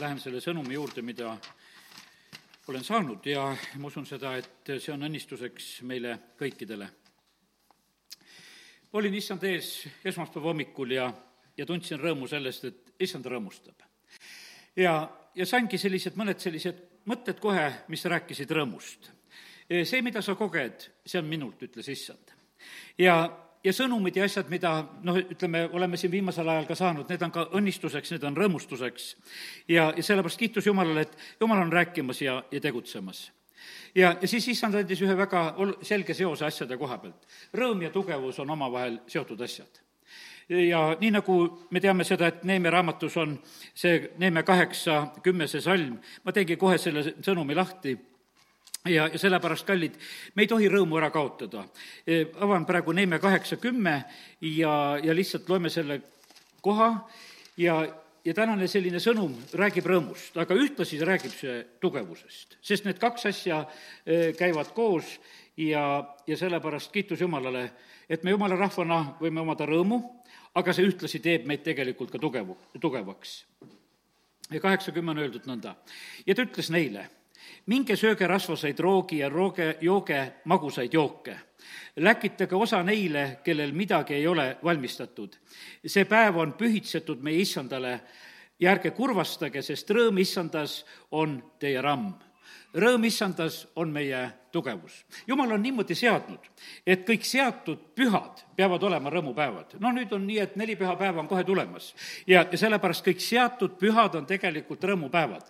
[0.00, 1.32] lähen selle sõnumi juurde, mida
[2.68, 3.44] olen saanud ja
[3.80, 6.88] ma usun seda, et see on õnnistuseks meile kõikidele.
[8.92, 11.08] olin issand ees esmaspäeva hommikul ja,
[11.56, 13.82] ja tundsin rõõmu sellest, et issand rõõmustab.
[14.76, 19.10] ja, ja saingi sellised, mõned sellised mõtted kohe, mis rääkisid rõõmust.
[19.84, 22.34] see, mida sa koged, see on minult, ütles issand.
[22.98, 24.72] ja ja sõnumid ja asjad, mida
[25.04, 29.08] noh, ütleme, oleme siin viimasel ajal ka saanud, need on ka õnnistuseks, need on rõõmustuseks.
[29.68, 33.28] ja, ja sellepärast kiitus Jumalale, et Jumal on rääkimas ja, ja tegutsemas.
[33.94, 37.28] ja, ja siis issand andis ühe väga ol-, selge seose asjade koha pealt.
[37.54, 39.84] rõõm ja tugevus on omavahel seotud asjad
[40.48, 41.38] ja nii, nagu
[41.70, 43.34] me teame seda, et Neeme raamatus on
[43.74, 47.98] see Neeme kaheksa, kümnese salm, ma teengi kohe selle sõnumi lahti
[48.86, 49.96] ja, ja sellepärast, kallid,
[50.34, 51.64] me ei tohi rõõmu ära kaotada.
[52.06, 54.02] E, avan praegu Neeme kaheksa kümme
[54.40, 56.00] ja, ja lihtsalt loeme selle
[56.64, 56.90] koha
[57.58, 57.80] ja,
[58.24, 63.64] ja tänane selline sõnum räägib rõõmust, aga ühtlasi räägib see tugevusest, sest need kaks asja
[64.04, 65.18] e, käivad koos
[65.56, 65.82] ja,
[66.26, 67.68] ja sellepärast kiitus Jumalale,
[68.08, 70.00] et me jumala rahvana võime omada rõõmu,
[70.58, 73.44] aga see ühtlasi teeb meid tegelikult ka tugevu, tugevaks.
[74.50, 75.76] ja kaheksakümmend on öeldud nõnda.
[76.26, 77.08] ja ta ütles neile
[77.66, 81.36] minge sööge rasvaseid roogi ja rooge, jooge magusaid jooke.
[81.96, 85.36] läkitage osa neile, kellel midagi ei ole valmistatud.
[85.86, 88.00] see päev on pühitsetud meie issandale
[88.60, 92.14] ja ärge kurvastage, sest rõõm issandas on teie ramm.
[92.74, 95.04] Rõõm issandas on meie tugevus.
[95.26, 96.40] jumal on niimoodi seadnud,
[96.86, 99.76] et kõik seatud pühad peavad olema rõõmupäevad.
[99.80, 101.94] no nüüd on nii, et neli pühapäeva on kohe tulemas.
[102.26, 105.44] ja, ja sellepärast kõik seatud pühad on tegelikult rõõmupäevad.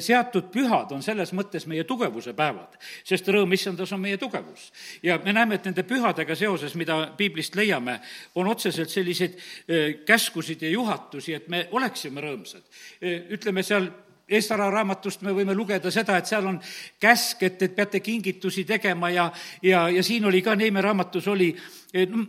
[0.00, 4.72] seatud pühad on selles mõttes meie tugevuse päevad, sest rõõm issandas on meie tugevus.
[5.02, 8.00] ja me näeme, et nende pühadega seoses, mida piiblist leiame,
[8.34, 9.34] on otseselt selliseid
[9.68, 12.62] eh, käskusid ja juhatusi, et me oleksime rõõmsad.
[13.00, 13.90] Eh, ütleme seal
[14.30, 16.58] Eestara raamatust me võime lugeda seda, et seal on
[17.02, 19.26] käsk, et, et peate kingitusi tegema ja,
[19.62, 21.48] ja, ja siin oli ka Neeme raamatus oli,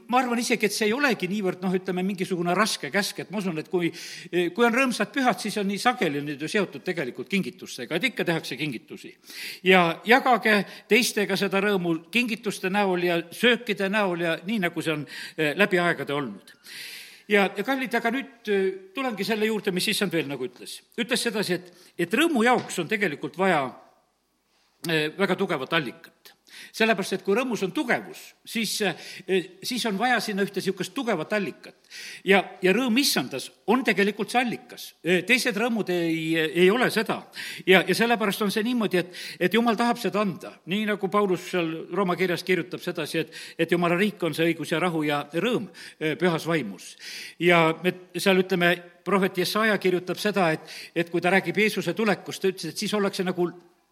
[0.10, 3.38] ma arvan isegi, et see ei olegi niivõrd noh, ütleme mingisugune raske käsk, et ma
[3.38, 3.92] usun, et kui,
[4.32, 8.26] kui on rõõmsad pühad, siis on nii sageli need ju seotud tegelikult kingitustega, et ikka
[8.26, 9.14] tehakse kingitusi.
[9.64, 15.06] ja jagage teistega seda rõõmu kingituste näol ja söökide näol ja nii, nagu see on
[15.38, 16.58] eh, läbi aegade olnud
[17.30, 20.80] ja, ja kallid, aga nüüd äh, tulengi selle juurde, mis issand veel nagu ütles.
[20.98, 23.66] ütles sedasi, et, et rõõmu jaoks on tegelikult vaja
[24.90, 26.31] äh, väga tugevat allikat
[26.76, 31.34] sellepärast, et kui rõõmus on tugevus, siis, eh, siis on vaja sinna ühte niisugust tugevat
[31.34, 31.76] allikat.
[32.24, 34.94] ja, ja rõõm issandas on tegelikult see allikas.
[35.04, 37.22] Eh, teised rõõmud ei, ei ole seda.
[37.66, 40.54] ja, ja sellepärast on see niimoodi, et, et jumal tahab seda anda.
[40.66, 44.72] nii nagu Paulus seal Rooma kirjas kirjutab sedasi, et, et jumala riik on see õigus
[44.72, 46.96] ja rahu ja rõõm eh, pühas vaimus.
[47.40, 50.62] ja me seal ütleme, prohvet Jesaja kirjutab seda, et,
[50.96, 53.50] et kui ta räägib Jeesuse tulekust, ta ütles, et siis ollakse nagu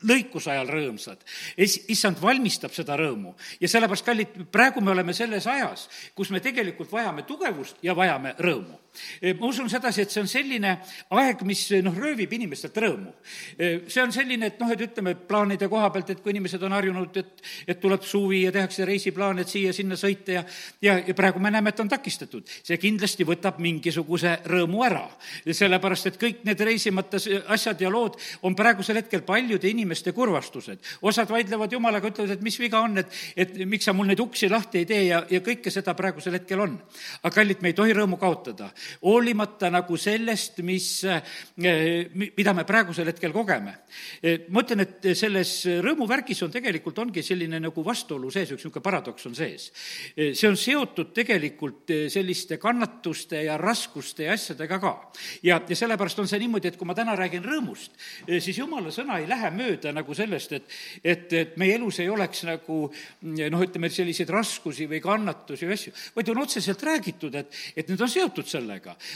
[0.07, 1.23] lõikuse ajal rõõmsad.
[1.57, 6.91] issand valmistab seda rõõmu ja sellepärast, kallid, praegu me oleme selles ajas, kus me tegelikult
[6.91, 8.79] vajame tugevust ja vajame rõõmu.
[9.21, 10.75] E, ma usun sedasi, et see on selline
[11.15, 13.13] aeg, mis noh, röövib inimestelt rõõmu.
[13.57, 16.75] E, see on selline, et noh, et ütleme, plaanide koha pealt, et kui inimesed on
[16.77, 20.45] harjunud, et, et tuleb suvi ja tehakse reisiplaan, et siia-sinna sõita ja
[20.81, 22.47] ja, ja praegu me näeme, et on takistatud.
[22.63, 25.05] see kindlasti võtab mingisuguse rõõmu ära.
[25.45, 27.17] sellepärast, et kõik need reisimata
[27.47, 30.79] asjad ja lood on praegusel hetkel paljude inimeste kurvastused.
[31.01, 34.49] osad vaidlevad jumalaga, ütlevad, et mis viga on, et, et miks sa mul neid uksi
[34.49, 36.79] lahti ei tee ja, ja kõike seda praegusel hetkel on.
[37.23, 38.71] aga kallid, me ei tohi rõõmu kaotada,
[39.03, 41.21] hoolimata nagu sellest, mis, eh,
[42.13, 43.75] mida me praegusel hetkel kogeme.
[44.21, 48.83] Eh, ma ütlen, et selles rõõmuvärgis on tegelikult, ongi selline nagu vastuolu sees, üks niisugune
[48.83, 49.71] paradoks on sees.
[50.15, 55.11] Eh, see on seotud tegelikult selliste kannatuste ja raskuste ja asjadega ka.
[55.43, 57.91] ja, ja sellepärast on see niimoodi, et kui ma täna räägin rõõmust,
[58.39, 60.69] siis jumala sõna ei lähe mööda nagu sellest, et,
[61.03, 62.79] et, et meie elus ei oleks nagu
[63.21, 68.01] noh, ütleme, selliseid raskusi või kannatusi või asju, vaid on otseselt räägitud, et, et need
[68.01, 68.68] on seotud sellega.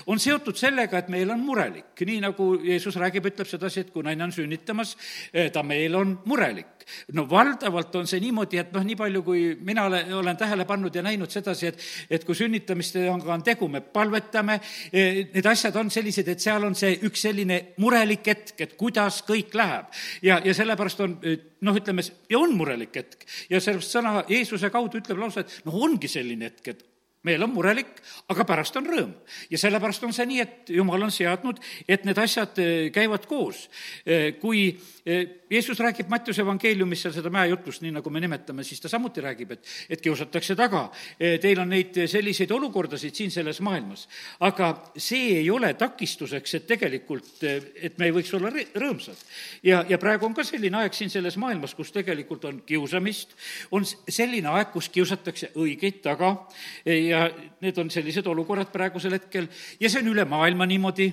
[0.08, 4.04] On seotud sellega, et meil on murelik, nii nagu Jeesus räägib, ütleb sedasi, et kui
[4.06, 4.96] naine on sünnitamas,
[5.34, 6.68] eh, ta meil on murelik.
[7.14, 10.96] no valdavalt on see niimoodi, et noh, nii palju, kui mina olen, olen tähele pannud
[10.96, 11.80] ja näinud sedasi, et,
[12.10, 14.60] et kui sünnitamistega on tegu, me palvetame,
[14.92, 19.22] eh, need asjad on sellised, et seal on see üks selline murelik hetk, et kuidas
[19.24, 19.86] kõik läheb.
[20.22, 21.18] ja, ja sellepärast on
[21.62, 25.78] noh, ütleme, ja on murelik hetk ja sellepärast sõna Jeesuse kaudu ütleb lausa, et noh,
[25.88, 26.84] ongi selline hetk, et
[27.24, 27.94] meel on murelik,
[28.32, 29.12] aga pärast on rõõm.
[29.50, 33.70] ja sellepärast on see nii, et jumal on seadnud, et need asjad eh, käivad koos.
[34.06, 34.66] Eh, kui
[35.06, 39.24] eh, Jeesus räägib Mattiuse evangeeliumis seal seda mäejutlust, nii nagu me nimetame, siis ta samuti
[39.24, 40.88] räägib, et, et kiusatakse taga.
[41.20, 44.08] Teil on neid selliseid olukordasid siin selles maailmas.
[44.40, 49.22] aga see ei ole takistuseks, et tegelikult, et me ei võiks olla rõõmsad.
[49.64, 53.38] ja, ja praegu on ka selline aeg siin selles maailmas, kus tegelikult on kiusamist,
[53.72, 56.34] on selline aeg, kus kiusatakse õigeid taga
[56.86, 57.13] ja
[57.64, 59.48] need on sellised olukorrad praegusel hetkel
[59.80, 61.10] ja see on üle maailma niimoodi.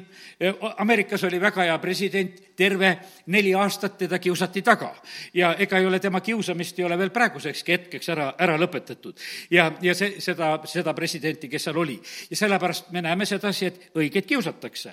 [0.83, 2.91] Ameerikas oli väga hea president, terve
[3.33, 4.91] neli aastat teda kiusati taga
[5.35, 9.17] ja ega ei ole tema kiusamist ei ole veel praegusekski hetkeks ära, ära lõpetatud.
[9.51, 11.97] ja, ja see, seda, seda presidenti, kes seal oli.
[12.31, 14.93] ja sellepärast me näeme sedasi, et õigeid kiusatakse.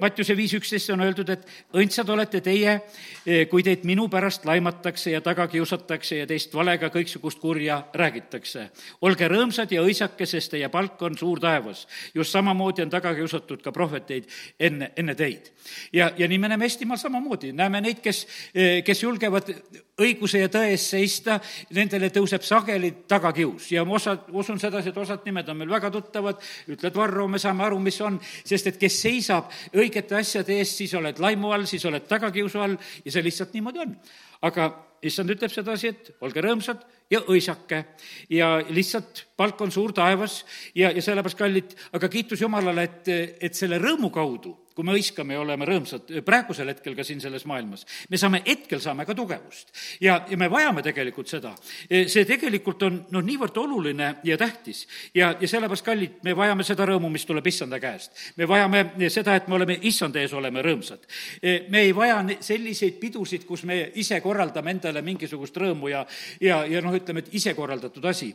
[0.00, 1.46] Mattiuse viis üksteist on öeldud, et
[1.78, 2.80] õndsad olete teie,
[3.50, 8.68] kui teid minu pärast laimatakse ja taga kiusatakse ja teist valega kõiksugust kurja räägitakse.
[9.00, 9.82] olge rõõmsad ja
[10.22, 11.86] õisake, sest teie palk on suur taevas.
[12.14, 14.26] just samamoodi on taga kiusatud ka prohveteid
[14.58, 15.52] enne, enne teid.
[15.92, 18.26] ja, ja nii me näeme Eestimaal samamoodi, näeme neid, kes,
[18.84, 19.48] kes julgevad
[19.98, 21.40] õiguse ja tõe eest seista,
[21.70, 25.90] nendele tõuseb sageli tagakius ja ma osa, usun sedasi, et osad nimed on meil väga
[25.90, 30.78] tuttavad, ütled Varro, me saame aru, mis on, sest et kes seisab õigete asjade eest,
[30.78, 33.96] siis oled laimu all, siis oled tagakiusu all ja see lihtsalt niimoodi on.
[34.42, 34.72] aga
[35.02, 37.82] issand ütleb sedasi, et olge rõõmsad ja õisake.
[38.32, 40.42] Ja lihtsalt palk on suur taevas
[40.74, 43.12] ja, ja sellepärast, kallid, aga kiitus Jumalale, et,
[43.42, 47.44] et selle rõõmu kaudu kui me hõiskame ja oleme rõõmsad praegusel hetkel ka siin selles
[47.48, 49.72] maailmas, me saame, hetkel saame ka tugevust.
[50.00, 51.54] ja, ja me vajame tegelikult seda.
[51.88, 56.86] see tegelikult on noh, niivõrd oluline ja tähtis ja, ja sellepärast, kallid, me vajame seda
[56.88, 58.12] rõõmu, mis tuleb issanda käest.
[58.36, 61.08] me vajame seda, et me oleme issanda ees, oleme rõõmsad.
[61.68, 66.06] me ei vaja selliseid pidusid, kus me ise korraldame endale mingisugust rõõmu ja,
[66.40, 68.32] ja, ja noh, ütleme, et ise korraldatud asi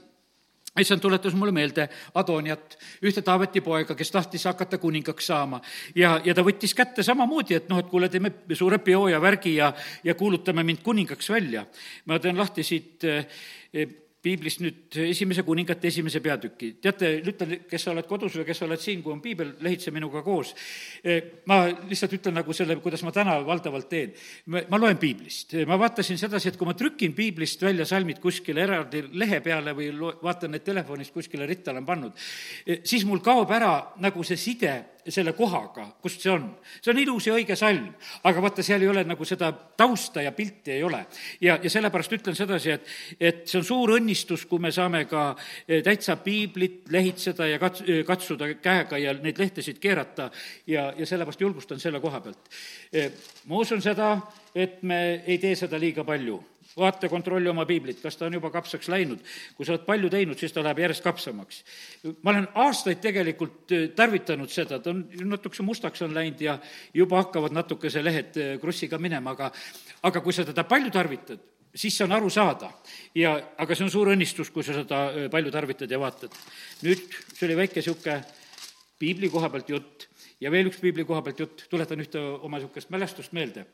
[0.82, 5.62] issand tuletas mulle meelde Adoniat, ühte Taaveti poega, kes tahtis hakata kuningaks saama.
[5.96, 9.56] ja, ja ta võttis kätte samamoodi, et noh, et kuule, teeme suure peo ja värgi
[9.56, 11.66] ja, ja kuulutame mind kuningaks välja.
[12.06, 13.28] ma teen lahti siit eh,
[14.28, 16.74] piiblist nüüd esimese kuningate esimese peatüki.
[16.84, 19.94] teate, ütlen, kes sa oled kodus või kes sa oled siin, kui on piibel, lehitse
[19.96, 20.54] minuga koos.
[21.04, 21.20] E,
[21.50, 24.14] ma lihtsalt ütlen nagu selle, kuidas ma täna valdavalt teen.
[24.48, 29.04] ma loen piiblist, ma vaatasin sedasi, et kui ma trükin piiblist välja salmid kuskile eraldi
[29.14, 32.28] lehe peale või lo-, vaatan need telefonist kuskile ritta olen pannud,
[32.66, 34.76] e, siis mul kaob ära nagu see side
[35.14, 36.48] selle kohaga, kust see on.
[36.82, 37.90] see on ilus ja õige salm,
[38.28, 41.04] aga vaata, seal ei ole nagu seda tausta ja pilti ei ole.
[41.42, 45.30] ja, ja sellepärast ütlen sedasi, et, et see on suur õnnistus, kui me saame ka
[45.68, 50.30] eh, täitsa piiblit lehitseda ja kats-, eh, katsuda käega ja neid lehtesid keerata
[50.68, 52.52] ja, ja sellepärast julgustan selle koha pealt.
[52.92, 53.12] Eh,
[53.48, 54.16] ma usun seda,
[54.56, 56.42] et me ei tee seda liiga palju
[56.78, 59.20] vaata, kontrolli oma piiblit, kas ta on juba kapsaks läinud.
[59.58, 61.64] kui sa oled palju teinud, siis ta läheb järjest kapsamaks.
[62.22, 66.58] ma olen aastaid tegelikult äh, tarvitanud seda, ta on natukese mustaks on läinud ja
[66.94, 69.52] juba hakkavad natukese lehed äh, krussiga minema, aga
[70.04, 71.42] aga kui sa teda palju tarvitad,
[71.76, 72.72] siis see on aru saada.
[73.16, 76.34] ja, aga see on suur õnnistus, kui sa seda äh, palju tarvitad ja vaatad.
[76.86, 78.22] nüüd, see oli väike niisugune
[79.00, 80.08] piibli koha pealt jutt
[80.42, 83.66] ja veel üks piibli koha pealt jutt, tuletan ühte oma niisugust mälestust meelde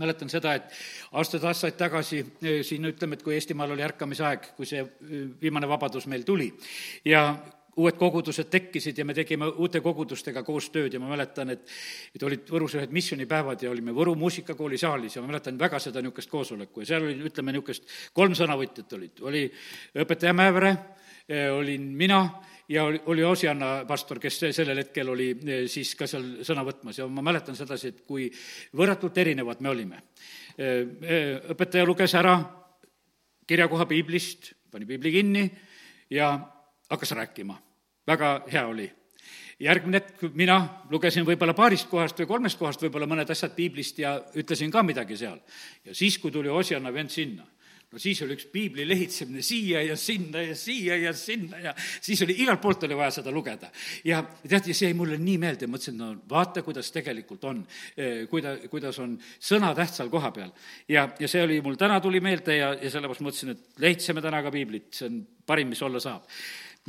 [0.00, 0.70] mäletan seda, et
[1.18, 6.06] aastaid-aastaid tagasi eh, siin ütleme, et kui Eestimaal oli ärkamisaeg, kui see eh, viimane vabadus
[6.10, 6.48] meil tuli.
[7.04, 7.26] Ja
[7.80, 11.64] uued kogudused tekkisid ja me tegime uute kogudustega koostööd ja ma mäletan, et
[12.12, 16.02] et olid Võrus ühed missioonipäevad ja olime Võru muusikakooli saalis ja ma mäletan väga seda
[16.04, 19.44] niisugust koosoleku ja seal oli, ütleme, niisugust kolm sõnavõtjat olid, oli
[20.04, 20.76] õpetaja Mäevere,
[21.28, 22.26] eh, olin mina
[22.72, 26.98] ja oli, oli Osianna pastor, kes sellel hetkel oli eh, siis ka seal sõna võtmas
[26.98, 28.30] ja ma mäletan sedasi, et kui
[28.78, 30.00] võrratult erinevad me olime.
[30.56, 32.38] Eh, eh, õpetaja luges ära
[33.48, 35.44] kirjakoha piiblist, pani piibli kinni
[36.10, 36.32] ja
[36.90, 37.58] hakkas rääkima.
[38.06, 38.90] väga hea oli
[39.62, 40.56] järgmine hetk mina
[40.90, 45.16] lugesin võib-olla paarist kohast või kolmest kohast võib-olla mõned asjad piiblist ja ütlesin ka midagi
[45.16, 45.38] seal.
[45.84, 47.46] ja siis, kui tuli Osianna vend sinna
[47.92, 52.22] no siis oli üks piibli lehitsemine siia ja sinna ja siia ja sinna ja siis
[52.24, 53.70] oli, igalt poolt oli vaja seda lugeda.
[54.04, 57.62] ja tead, ja see jäi mulle nii meelde, mõtlesin, no vaata, kuidas tegelikult on,
[57.96, 60.52] eh, kuida-, kuidas on sõna tähtsal koha peal.
[60.88, 64.42] ja, ja see oli mul täna tuli meelde ja, ja sellepärast mõtlesin, et lehitseme täna
[64.42, 66.28] ka piiblit, see on parim, mis olla saab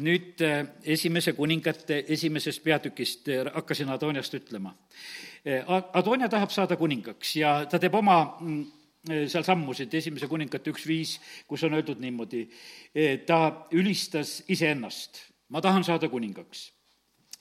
[0.03, 0.62] nüüd eh,
[0.95, 4.74] esimese kuningate esimesest peatükist eh, hakkasin Adoniast ütlema.
[5.43, 11.17] Adonia tahab saada kuningaks ja ta teeb oma mm, seal sammusid, esimese kuningate üks viis,
[11.48, 12.45] kus on öeldud niimoodi,
[12.95, 15.19] äh, ta ülistas iseennast,
[15.51, 16.72] ma tahan saada kuningaks.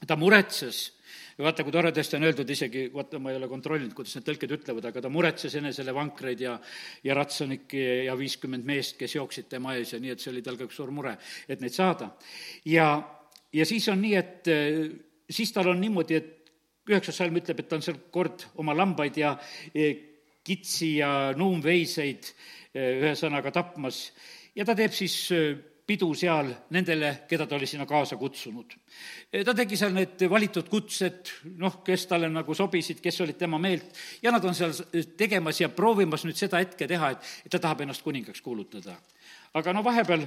[0.02, 0.90] ta muretses
[1.38, 4.54] ja vaata, kui toredasti on öeldud isegi, vaata, ma ei ole kontrollinud, kuidas need tõlked
[4.57, 6.57] ütlevad, aga ta muretses enesele vankreid ja,
[7.07, 10.59] ja ratsanikke ja viiskümmend meest, kes jooksid tema ees ja nii, et see oli tal
[10.59, 11.14] ka üks suur mure,
[11.47, 12.11] et neid saada.
[12.66, 12.88] ja,
[13.54, 14.50] ja siis on nii, et
[15.31, 19.23] siis tal on niimoodi, et üheksas salm ütleb, et ta on seal kord oma lambaid
[19.23, 19.37] ja
[20.44, 22.32] kitsi ja nuumveiseid
[22.75, 24.06] ühesõnaga tapmas
[24.56, 25.16] ja ta teeb siis
[25.87, 28.75] pidu seal nendele, keda ta oli sinna kaasa kutsunud.
[29.44, 33.90] ta tegi seal need valitud kutsed, noh, kes talle nagu sobisid, kes olid tema meelt,
[34.22, 34.72] ja nad on seal
[35.18, 38.96] tegemas ja proovimas nüüd seda hetke teha, et, et ta tahab ennast kuningaks kuulutada.
[39.54, 40.26] aga no vahepeal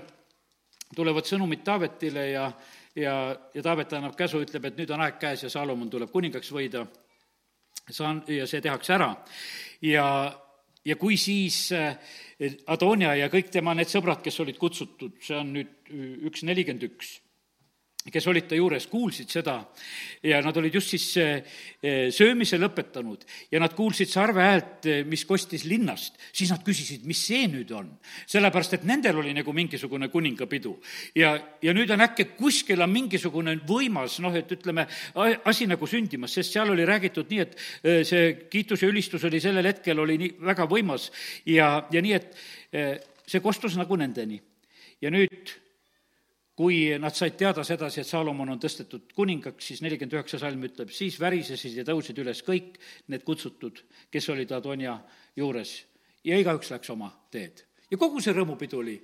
[0.96, 2.50] tulevad sõnumid Taavetile ja,
[2.96, 3.16] ja,
[3.54, 6.86] ja Taavet annab käsu, ütleb, et nüüd on aeg käes ja Saalomon tuleb kuningaks võida,
[7.90, 9.14] saan, ja see tehakse ära.
[9.82, 10.08] Ja,
[10.86, 11.98] ja kui siis äh,
[12.68, 15.94] Adonia ja kõik tema need sõbrad, kes olid kutsutud, see on nüüd
[16.30, 17.20] üks nelikümmend üks
[18.14, 19.56] kes olid ta juures, kuulsid seda
[20.26, 21.56] ja nad olid just siis eh,
[22.14, 27.24] söömise lõpetanud ja nad kuulsid sarve häält, eh, mis kostis linnast, siis nad küsisid, mis
[27.26, 27.90] see nüüd on.
[28.30, 30.76] sellepärast, et nendel oli nagu mingisugune kuningapidu.
[31.16, 34.86] ja, ja nüüd on äkki kuskil on mingisugune võimas, noh, et ütleme,
[35.46, 39.42] asi nagu sündimas, sest seal oli räägitud nii, et eh, see kiitus ja ülistus oli
[39.42, 41.10] sellel hetkel, oli nii väga võimas
[41.50, 44.42] ja, ja nii, et see kostus nagu nendeni.
[45.02, 45.65] ja nüüd
[46.56, 50.94] kui nad said teada sedasi, et Saalomon on tõstetud kuningaks, siis nelikümmend üheksa salm ütleb,
[50.96, 52.80] siis värisesid ja tõusid üles kõik
[53.12, 53.82] need kutsutud,
[54.12, 54.96] kes olid Adonia
[55.36, 55.82] juures
[56.24, 57.66] ja igaüks läks oma teed.
[57.92, 58.96] ja kogu see rõõmupidu oli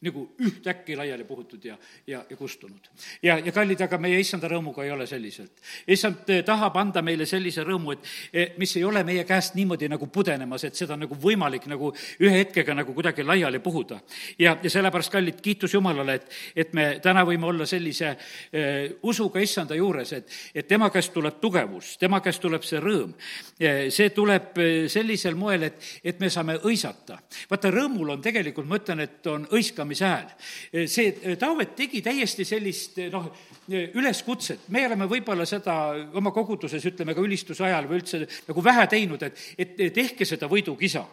[0.00, 1.76] nagu ühtäkki laiali puhutud ja,
[2.06, 2.88] ja, ja kustunud.
[3.22, 5.60] ja, ja kallid, aga meie issanda rõõmuga ei ole selliselt.
[5.86, 9.90] issand eh, tahab anda meile sellise rõõmu, et eh, mis ei ole meie käest niimoodi
[9.92, 14.00] nagu pudenemas, et seda on nagu võimalik nagu ühe hetkega nagu kuidagi laiali puhuda.
[14.38, 18.14] ja, ja sellepärast, kallid, kiitus Jumalale, et, et me täna võime olla sellise
[18.52, 23.12] eh, usuga issanda juures, et, et tema käest tuleb tugevus, tema käest tuleb see rõõm.
[23.60, 24.56] see tuleb
[24.88, 27.18] sellisel moel, et, et me saame õisata.
[27.50, 30.86] vaata, rõõmul on tegelikult, ma ütlen, et on õiskamine kuulamise hääl.
[30.86, 33.26] see eh, Taavet tegi täiesti sellist eh, noh,
[33.70, 35.74] eh, üleskutset, me oleme võib-olla seda
[36.14, 40.48] oma koguduses, ütleme ka ülistuse ajal või üldse nagu vähe teinud, et, et tehke seda
[40.48, 41.04] võidukisa.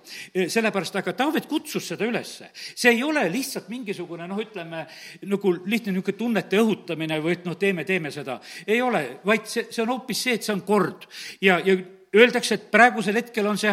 [0.48, 2.52] sellepärast, aga Taavet kutsus seda ülesse.
[2.54, 4.86] see ei ole lihtsalt mingisugune noh, ütleme
[5.26, 8.40] nagu lihtne niisugune tunnete õhutamine või et noh, teeme, teeme seda.
[8.68, 11.08] ei ole, vaid see, see on hoopis see, et see on kord
[11.42, 11.78] ja, ja
[12.16, 13.72] öeldakse, et praegusel hetkel on see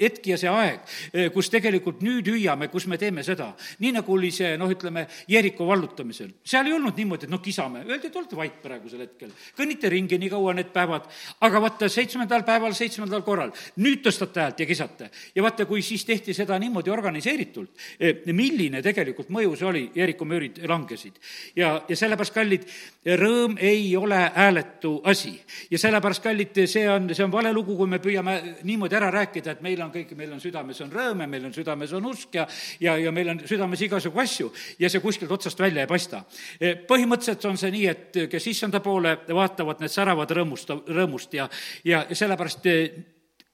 [0.00, 0.94] hetk ja see aeg,
[1.34, 3.52] kus tegelikult nüüd hüüame, kus me teeme seda.
[3.82, 6.30] nii nagu oli see, noh, ütleme, Jeeriko vallutamisel.
[6.44, 9.30] seal ei olnud niimoodi, et noh, kisame, öeldi, et olete vait praegusel hetkel.
[9.58, 11.08] kõnnite ringi nii kaua need päevad,
[11.40, 15.10] aga vaata, seitsmendal päeval, seitsmendal korral, nüüd tõstate häält ja kisate.
[15.34, 17.70] ja vaata, kui siis tehti seda niimoodi organiseeritult,
[18.26, 21.18] milline tegelikult mõju see oli, Jeeriko müürid langesid.
[21.56, 22.68] ja, ja sellepärast, kallid,
[23.18, 25.34] rõõm ei ole hääletu asi.
[25.70, 28.34] ja sellepärast, kallid, see on, see on vale lugu, lugu, kui me püüame
[28.66, 31.54] niimoodi ära rääkida, et meil on kõik, meil on südames on rõõm ja meil on
[31.56, 32.44] südames on usk ja,
[32.80, 36.24] ja, ja meil on südames igasugu asju ja see kuskilt otsast välja ei paista.
[36.60, 41.48] E, põhimõtteliselt on see nii, et kes issanda poole vaatavad, need säravad rõõmust, rõõmust ja,
[41.88, 42.78] ja sellepärast e,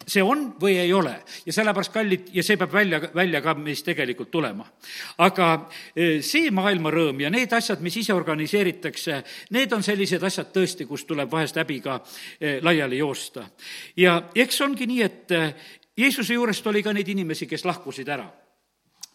[0.07, 1.12] see on või ei ole
[1.47, 4.66] ja sellepärast kallid ja see peab välja, välja ka meist tegelikult tulema.
[5.19, 5.49] aga
[5.95, 10.87] e, see maailma rõõm ja need asjad, mis ise organiseeritakse, need on sellised asjad tõesti,
[10.88, 12.00] kus tuleb vahest häbiga
[12.40, 13.47] e, laiali joosta.
[13.97, 15.45] ja eks ongi nii, et e,
[16.00, 18.28] Jeesuse juurest oli ka neid inimesi, kes lahkusid ära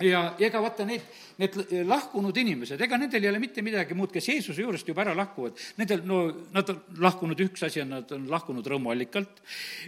[0.04, 1.02] ja ega vaata, need,
[1.42, 1.56] need
[1.88, 5.58] lahkunud inimesed, ega nendel ei ole mitte midagi muud, kes Jeesuse juurest juba ära lahkuvad.
[5.80, 6.22] Nendel, no
[6.56, 9.42] nad on lahkunud, üks asi on, nad on lahkunud rõõmuallikalt,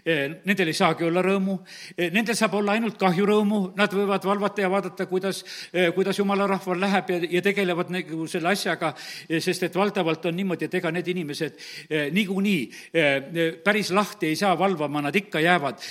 [0.03, 1.57] e, nendel ei saagi olla rõõmu,
[1.95, 6.49] e, nendel saab olla ainult kahjurõõmu, nad võivad valvata ja vaadata, kuidas, e, kuidas jumala
[6.51, 8.93] rahval läheb ja, ja tegelevad nagu selle asjaga,
[9.27, 11.57] sest et valdavalt on niimoodi, et ega need inimesed
[12.13, 12.91] niikuinii
[13.63, 15.81] päris lahti ei saa valvama, nad ikka jäävad,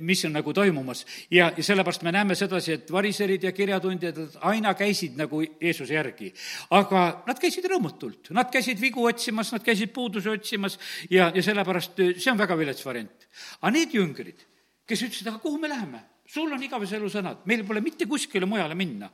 [0.00, 1.04] mis on nagu toimumas.
[1.30, 6.32] ja, ja sellepärast me näeme sedasi, et variserid ja kirjatundjad aina käisid nagu Jeesuse järgi.
[6.70, 10.78] aga nad käisid rõõmutult, nad käisid vigu otsimas, nad käisid puudusi otsimas
[11.10, 13.28] ja, ja sellepärast see on väga vilets variant.
[13.60, 14.44] aga need jüngrid,
[14.86, 16.04] kes ütlesid, aga kuhu me läheme?
[16.34, 19.10] sul on igavese elu sõnad, meil pole mitte kuskile mujale minna.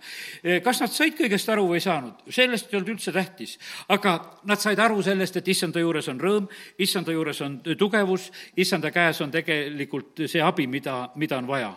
[0.63, 3.59] kas nad said kõigest aru või ei saanud, sellest ei olnud üldse tähtis.
[3.89, 8.91] aga nad said aru sellest, et issanda juures on rõõm, issanda juures on tugevus, issanda
[8.95, 11.75] käes on tegelikult see abi, mida, mida on vaja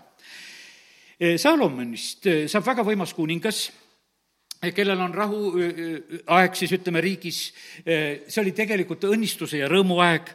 [1.23, 3.82] Eh, Saalomonist eh, saab väga võimas kuningas, eh,
[4.71, 7.39] kellel on rahuaeg siis ütleme riigis,
[7.83, 10.31] see oli tegelikult õnnistuse ja rõõmu aeg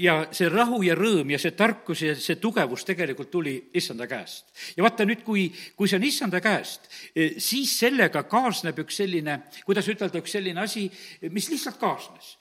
[0.00, 4.50] ja see rahu ja rõõm ja see tarkus ja see tugevus tegelikult tuli issanda käest.
[4.76, 6.90] ja vaata nüüd, kui, kui see on issanda käest,
[7.38, 10.88] siis sellega kaasneb üks selline, kuidas ütelda, üks selline asi,
[11.30, 12.34] mis lihtsalt kaasnes.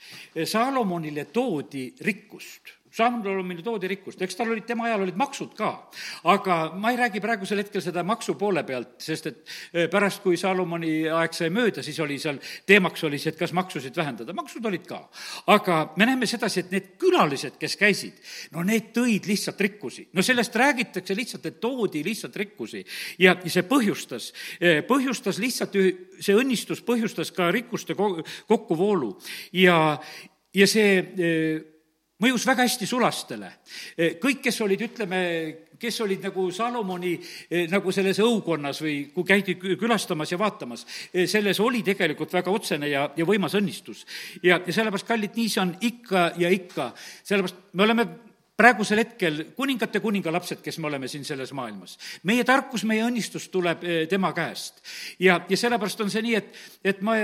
[0.49, 5.69] Saalomonile toodi rikkust Saamlolumine toodi rikkust, eks tal olid, tema ajal olid maksud ka.
[6.31, 9.37] aga ma ei räägi praegusel hetkel seda maksu poole pealt, sest et
[9.73, 13.53] eh, pärast, kui Salomoni aeg sai mööda, siis oli seal, teemaks oli see, et kas
[13.53, 15.03] maksusid vähendada, maksud olid ka.
[15.53, 18.19] aga me näeme sedasi, et need külalised, kes käisid,
[18.57, 20.09] no need tõid lihtsalt rikkusi.
[20.13, 22.83] no sellest räägitakse lihtsalt, et toodi lihtsalt rikkusi
[23.21, 25.77] ja see põhjustas, eh, põhjustas lihtsalt,
[26.19, 29.13] see õnnistus põhjustas ka rikkuste kokkuvoolu
[29.53, 29.99] ja,
[30.57, 31.67] ja see eh,
[32.23, 33.51] mõjus väga hästi sulastele.
[34.21, 35.19] kõik, kes olid, ütleme,
[35.79, 37.13] kes olid nagu Salomoni
[37.71, 40.85] nagu selles õukonnas või kui käidi külastamas ja vaatamas,
[41.25, 44.05] selles oli tegelikult väga otsene ja, ja võimas õnnistus.
[44.43, 46.91] ja, ja sellepärast, kallid, nii see on ikka ja ikka,
[47.23, 48.07] sellepärast me oleme
[48.59, 51.97] praegusel hetkel kuningate kuningalapsed, kes me oleme siin selles maailmas.
[52.27, 54.83] meie tarkus, meie õnnistus tuleb eh, tema käest.
[55.19, 57.15] ja, ja sellepärast on see nii, et, et ma,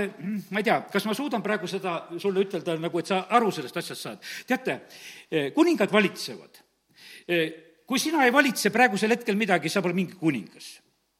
[0.50, 3.76] ma ei tea, kas ma suudan praegu seda sulle ütelda, nagu et sa aru sellest
[3.82, 4.32] asjast saad.
[4.48, 4.80] teate,
[5.30, 6.62] eh, kuningad valitsevad.
[7.28, 7.46] Eh,
[7.86, 10.76] kui sina ei valitse praegusel hetkel midagi, sa pole mingi kuningas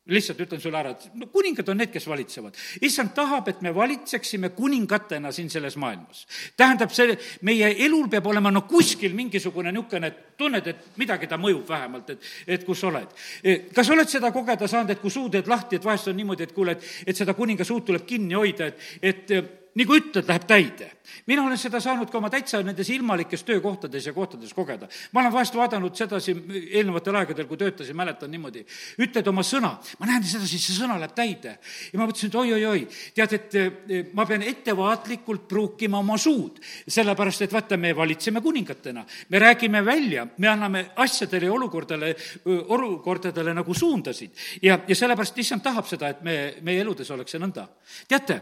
[0.06, 2.54] lihtsalt ütlen sulle ära, et no kuningad on need, kes valitsevad.
[2.86, 6.26] issand tahab, et me valitseksime kuningatena siin selles maailmas.
[6.56, 11.38] tähendab, see, meie elul peab olema no kuskil mingisugune niisugune, et tunned, et midagi ta
[11.40, 13.12] mõjub vähemalt, et, et kus oled.
[13.42, 16.46] E, kas oled seda kogeda saanud, et kui suu teed lahti, et vahest on niimoodi,
[16.46, 20.46] et kuule, et, et seda kuninga suud tuleb kinni hoida, et, et nagu ütled, läheb
[20.48, 20.92] täide.
[21.26, 24.88] mina olen seda saanud ka oma täitsa nendes ilmalikes töökohtades ja kohtades kogeda.
[25.12, 26.34] ma olen vahest vaadanud sedasi
[26.70, 28.64] eelnevatel aegadel, kui töötasin, mäletan niimoodi,
[28.98, 31.58] ütled oma sõna, ma näen sedasi, see sõna läheb täide.
[31.92, 37.46] ja ma mõtlesin, et oi-oi-oi, tead, et eh, ma pean ettevaatlikult pruukima oma suud, sellepärast
[37.46, 42.14] et vaata, me valitseme kuningatena, me räägime välja, me anname asjadele ja olukordadele,
[42.46, 44.32] olukordadele nagu suundasid.
[44.62, 47.68] ja, ja sellepärast issand tahab seda, et me, meie eludes oleks see nõnda.
[48.08, 48.40] teate,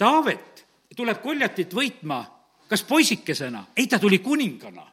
[0.00, 0.64] Taavet
[0.96, 2.24] tuleb koljatit võitma
[2.70, 4.86] kas poisikesena, ei, ta tuli kuningana.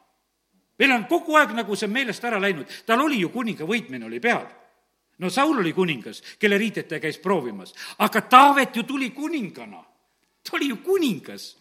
[0.78, 4.20] meil on kogu aeg nagu see meelest ära läinud, tal oli ju kuninga võitmine oli
[4.20, 4.46] peal.
[5.18, 9.84] no Saul oli kuningas, kelle riidet ta käis proovimas, aga Taavet ju tuli kuningana.
[10.42, 11.56] ta oli ju kuningas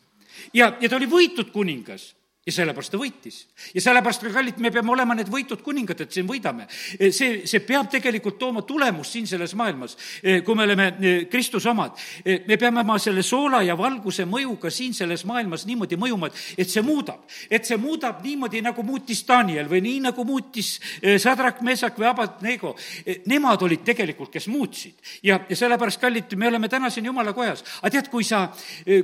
[0.54, 2.16] ja, ja ta oli võitud kuningas
[2.48, 3.42] ja sellepärast ta võitis.
[3.76, 6.68] ja sellepärast ka, kallid, me peame olema need võitud kuningad, et siin võidame.
[7.12, 11.98] see, see peab tegelikult tooma tulemust siin selles maailmas, kui me oleme eh, Kristuse omad.
[12.24, 16.72] me peame oma selle soola ja valguse mõjuga siin selles maailmas niimoodi mõjuma, et, et
[16.72, 17.26] see muudab.
[17.50, 22.08] et see muudab niimoodi, nagu muutis Daniel või nii, nagu muutis eh, Sadrak, Mesak või
[22.08, 22.76] Abadnego.
[23.04, 24.96] Eh, nemad olid tegelikult, kes muutsid.
[25.24, 27.66] ja, ja sellepärast, kallid, me oleme täna siin jumala kojas.
[27.82, 28.48] aga tead, kui sa,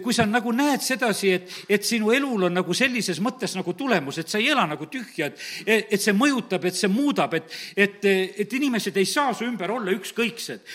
[0.03, 3.73] kui sa nagu näed sedasi, et, et sinu elul on nagu sellises mõttes mõttes nagu
[3.77, 7.49] tulemus, et sa ei ela nagu tühja, et, et see mõjutab, et see muudab, et,
[7.75, 8.05] et,
[8.45, 10.73] et inimesed ei saa su ümber olla ükskõiksed.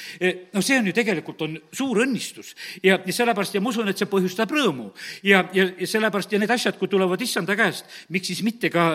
[0.53, 3.99] no see on ju tegelikult, on suur õnnistus ja, ja sellepärast ja ma usun, et
[3.99, 4.91] see põhjustab rõõmu.
[5.23, 8.91] ja, ja, ja sellepärast ja need asjad, kui tulevad issanda käest, miks siis mitte ka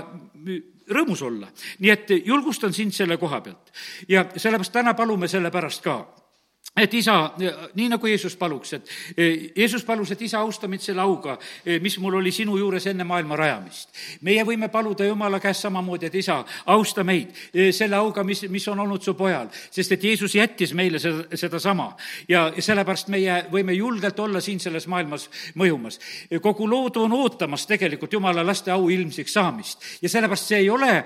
[0.90, 1.52] rõõmus olla.
[1.80, 3.72] nii et julgustan sind selle koha pealt.
[4.08, 6.02] ja sellepärast täna palume selle pärast ka
[6.78, 7.36] et isa,
[7.78, 11.78] nii nagu Jeesus paluks, et eh, Jeesus palus, et isa, austa mind selle auga, eh,
[11.82, 13.90] mis mul oli sinu juures enne maailma rajamist.
[14.22, 16.40] meie võime paluda Jumala käest samamoodi, et isa,
[16.74, 20.74] austa meid eh, selle auga, mis, mis on olnud su pojal, sest et Jeesus jättis
[20.74, 21.92] meile seda, sedasama.
[22.28, 26.00] ja sellepärast meie võime julgelt olla siin selles maailmas mõjumas.
[26.42, 31.04] kogu loodu on ootamas tegelikult Jumala laste au ilmsiks saamist ja sellepärast see ei ole,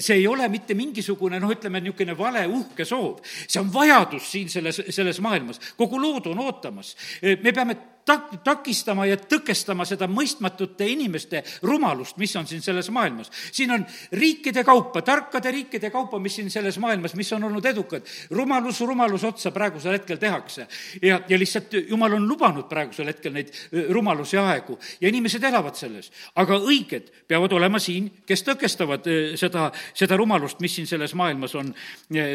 [0.00, 4.48] see ei ole mitte mingisugune noh, ütleme niisugune vale uhke soov, see on vajadus siin
[4.48, 5.60] selles selles maailmas.
[5.76, 6.96] kogu lood on ootamas.
[7.42, 13.30] me peame tak-, takistama ja tõkestama seda mõistmatute inimeste rumalust, mis on siin selles maailmas.
[13.52, 18.06] siin on riikide kaupa, tarkade riikide kaupa, mis siin selles maailmas, mis on olnud edukad.
[18.30, 20.66] rumalus rumalus otsa praegusel hetkel tehakse.
[21.02, 23.52] ja, ja lihtsalt jumal on lubanud praegusel hetkel neid
[23.90, 26.12] rumalusi aegu ja inimesed elavad selles.
[26.34, 31.74] aga õiged peavad olema siin, kes tõkestavad seda, seda rumalust, mis siin selles maailmas on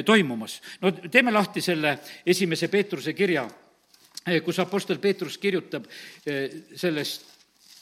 [0.05, 0.61] toimumas.
[0.81, 3.47] no teeme lahti selle esimese Peetruse kirja
[4.45, 5.87] kus Apostel Peetrus kirjutab
[6.25, 7.25] eh, sellest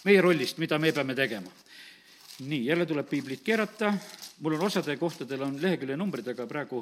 [0.07, 1.51] meie rollist, mida me peame tegema.
[2.39, 3.91] nii, jälle tuleb piiblit keerata,
[4.39, 6.79] mul on osade kohtadel on lehekülje numbrid, aga praegu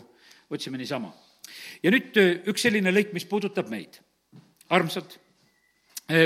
[0.49, 1.13] otsime niisama.
[1.83, 3.99] ja nüüd eh, üks selline lõik, mis puudutab meid.
[4.69, 5.17] armsad,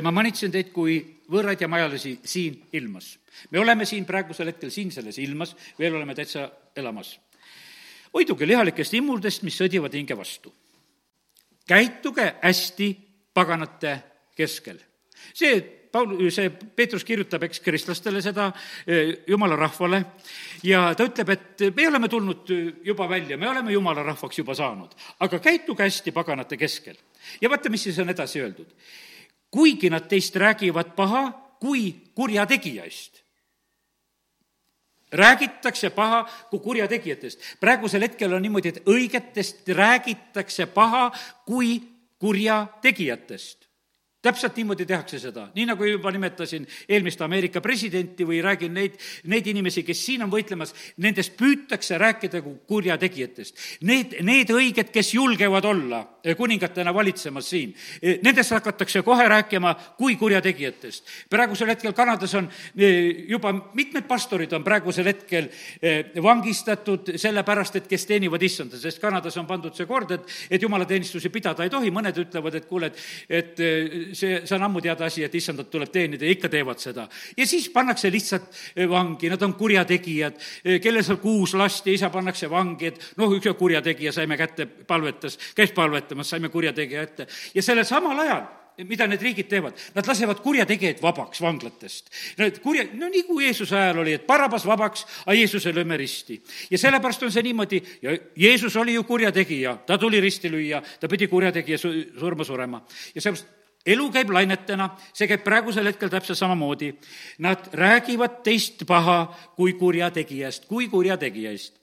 [0.02, 0.98] ma manitsen teid kui
[1.30, 3.17] võõraid ja majalasi siin ilmas.
[3.52, 7.20] me oleme siin praegusel hetkel siin selles ilmas, veel oleme täitsa elamas.
[8.13, 10.54] hoiduge lihalikest immudest, mis sõdivad hinge vastu.
[11.67, 13.98] käituge hästi paganate
[14.36, 14.80] keskel.
[15.34, 18.46] see Paul, see Peetrus kirjutab, eks, kristlastele seda,
[19.28, 20.00] jumala rahvale,
[20.63, 22.52] ja ta ütleb, et me oleme tulnud
[22.88, 26.96] juba välja, me oleme jumala rahvaks juba saanud, aga käituge hästi paganate keskel.
[27.41, 28.72] ja vaata, mis siis on edasi öeldud.
[29.52, 31.26] kuigi nad teist räägivad paha
[31.60, 33.22] kui kurjategija eest
[35.12, 37.39] räägitakse paha kui kurjategijatest.
[37.60, 41.12] praegusel hetkel on niimoodi, et õigetest räägitakse paha
[41.46, 41.82] kui
[42.22, 43.68] kurjategijatest
[44.22, 48.98] täpselt niimoodi tehakse seda, nii nagu juba nimetasin eelmist Ameerika presidenti või räägin neid,
[49.32, 53.58] neid inimesi, kes siin on võitlemas, nendest püütakse rääkida kui kurjategijatest.
[53.88, 56.04] Need, need õiged, kes julgevad olla
[56.38, 57.74] kuningatena valitsemas siin,
[58.22, 61.06] nendest hakatakse kohe rääkima kui kurjategijatest.
[61.30, 65.50] praegusel hetkel Kanadas on eh, juba mitmed pastorid on praegusel hetkel
[65.82, 70.62] eh, vangistatud sellepärast, et kes teenivad issanda, sest Kanadas on pandud see kord, et, et
[70.62, 73.02] jumalateenistusi pidada ei tohi, mõned ütlevad, et kuule, et,
[73.42, 76.80] et eh, see, see on ammu teada asi, et issandat tuleb teenida ja ikka teevad
[76.82, 77.08] seda.
[77.38, 82.10] ja siis pannakse lihtsalt eh, vangi, nad on kurjategijad, eh, kellel seal kuus lasti, isa
[82.13, 87.28] pannakse vangi, et noh, üks kurjategija saime kätte, palvetas, käis palvetamas, saime kurjategija ette.
[87.56, 88.50] ja sellel samal ajal
[88.88, 92.10] mida need riigid teevad, nad lasevad kurjategijaid vabaks vanglatest.
[92.39, 96.41] Need kurja, no nii kui Jeesuse ajal oli, et Barabas vabaks, aga Jeesuse lööme risti.
[96.71, 101.08] ja sellepärast on see niimoodi ja Jeesus oli ju kurjategija, ta tuli risti lüüa, ta
[101.08, 102.82] pidi kurjategija surma surema
[103.15, 106.91] ja sellepärast elu käib lainetena, see käib praegusel hetkel täpselt samamoodi.
[107.46, 111.80] Nad räägivad teist paha kui kurjategijast, kui kurjategijast.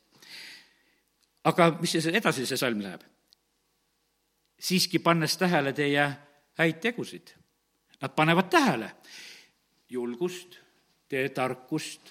[1.44, 3.02] aga mis siis edasi, see salm läheb?
[4.60, 6.04] siiski pannes tähele teie
[6.58, 7.30] häid tegusid.
[8.02, 8.90] Nad panevad tähele
[9.90, 10.58] julgust,
[11.08, 12.10] teie tarkust,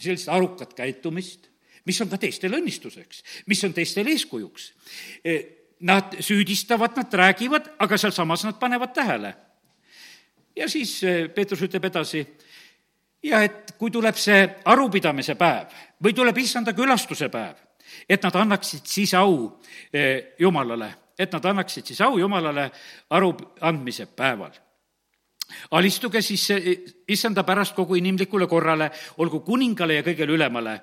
[0.00, 1.48] sellist arukat käitumist,
[1.84, 4.70] mis on ka teistele õnnistuseks, mis on teistele eeskujuks
[5.80, 9.34] nad süüdistavad, nad räägivad, aga sealsamas nad panevad tähele.
[10.56, 12.26] ja siis eh, Peetrus ütleb edasi,
[13.22, 15.70] ja et kui tuleb see arupidamise päev
[16.04, 17.54] või tuleb issanda külastuse päev,
[18.08, 19.60] et nad annaksid siis au
[19.92, 22.70] eh, Jumalale, et nad annaksid siis au Jumalale
[23.10, 24.52] aru andmise päeval
[25.70, 26.48] alistuge siis
[27.08, 30.76] issanda pärast kogu inimlikule korrale, olgu kuningale ja kõigele ülemale,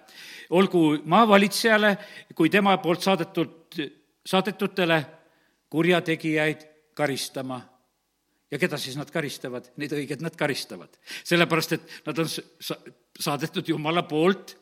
[0.50, 1.94] olgu maavalitsejale
[2.36, 3.80] kui tema poolt saadetud
[4.28, 5.06] saadetutele
[5.70, 7.62] kurjategijaid karistama.
[8.52, 9.66] ja keda siis nad karistavad?
[9.76, 11.00] Neid õigeid nad karistavad.
[11.24, 12.80] sellepärast, et nad on sa-,
[13.20, 14.56] saadetud Jumala poolt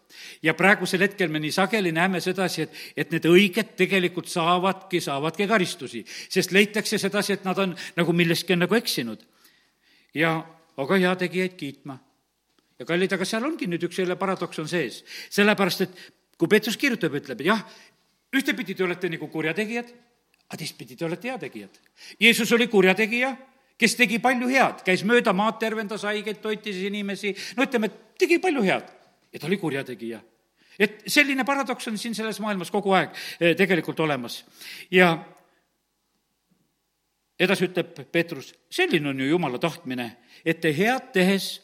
[0.43, 5.47] ja praegusel hetkel me nii sageli näeme sedasi, et, et need õiged tegelikult saavadki, saavadki
[5.47, 9.21] karistusi, sest leitakse sedasi, et nad on nagu milleski on nagu eksinud.
[10.13, 10.38] ja
[10.78, 11.99] aga heategijaid kiitma.
[12.80, 16.06] ja kallid, aga seal ongi nüüd üks jälle paradoks on sees, sellepärast et
[16.38, 17.62] kui Peetrus kirjutab, ütleb, jah,
[18.37, 19.89] ühtepidi te olete nagu kurjategijad,
[20.49, 21.79] aga teistpidi te olete heategijad.
[22.21, 23.35] Jeesus oli kurjategija,
[23.77, 28.63] kes tegi palju head, käis mööda maad, tervendas haigeid, toitis inimesi, no ütleme, tegi palju
[28.65, 28.91] head.
[29.33, 30.21] Ja ta oli kurjategija.
[30.79, 34.41] et selline paradoks on siin selles maailmas kogu aeg eh, tegelikult olemas.
[34.91, 35.13] Ja
[37.39, 41.61] edasi ütleb Peetrus, selline on ju jumala tahtmine, et te head tehes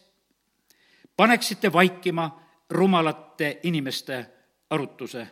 [1.17, 2.29] paneksite vaikima
[2.69, 4.25] rumalate inimeste
[4.69, 5.27] arutuse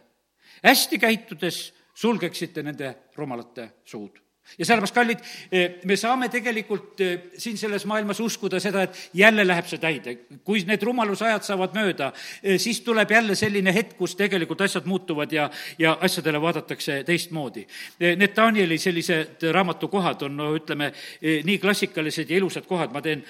[0.63, 1.61] hästi käitudes
[1.93, 4.19] sulgeksite nende rumalate suud
[4.57, 5.19] ja sellepärast, kallid,
[5.51, 10.15] eh, me saame tegelikult eh, siin selles maailmas uskuda seda, et jälle läheb see täide.
[10.43, 12.11] kui need rumalusajad saavad mööda,
[12.43, 17.65] eh, siis tuleb jälle selline hetk, kus tegelikult asjad muutuvad ja, ja asjadele vaadatakse teistmoodi.
[17.99, 23.23] Need Danieli sellised raamatukohad on, no ütleme, nii klassikalised ja ilusad kohad, ma teen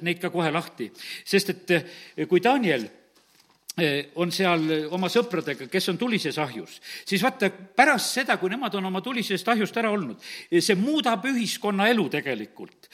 [0.00, 0.92] neid ka kohe lahti.
[1.24, 2.86] sest et kui Daniel
[4.16, 8.72] on seal eh, oma sõpradega, kes on tulises ahjus, siis vaata, pärast seda, kui nemad
[8.78, 12.88] on oma tulisest ahjust ära olnud, eh, see muudab ühiskonna elu tegelikult.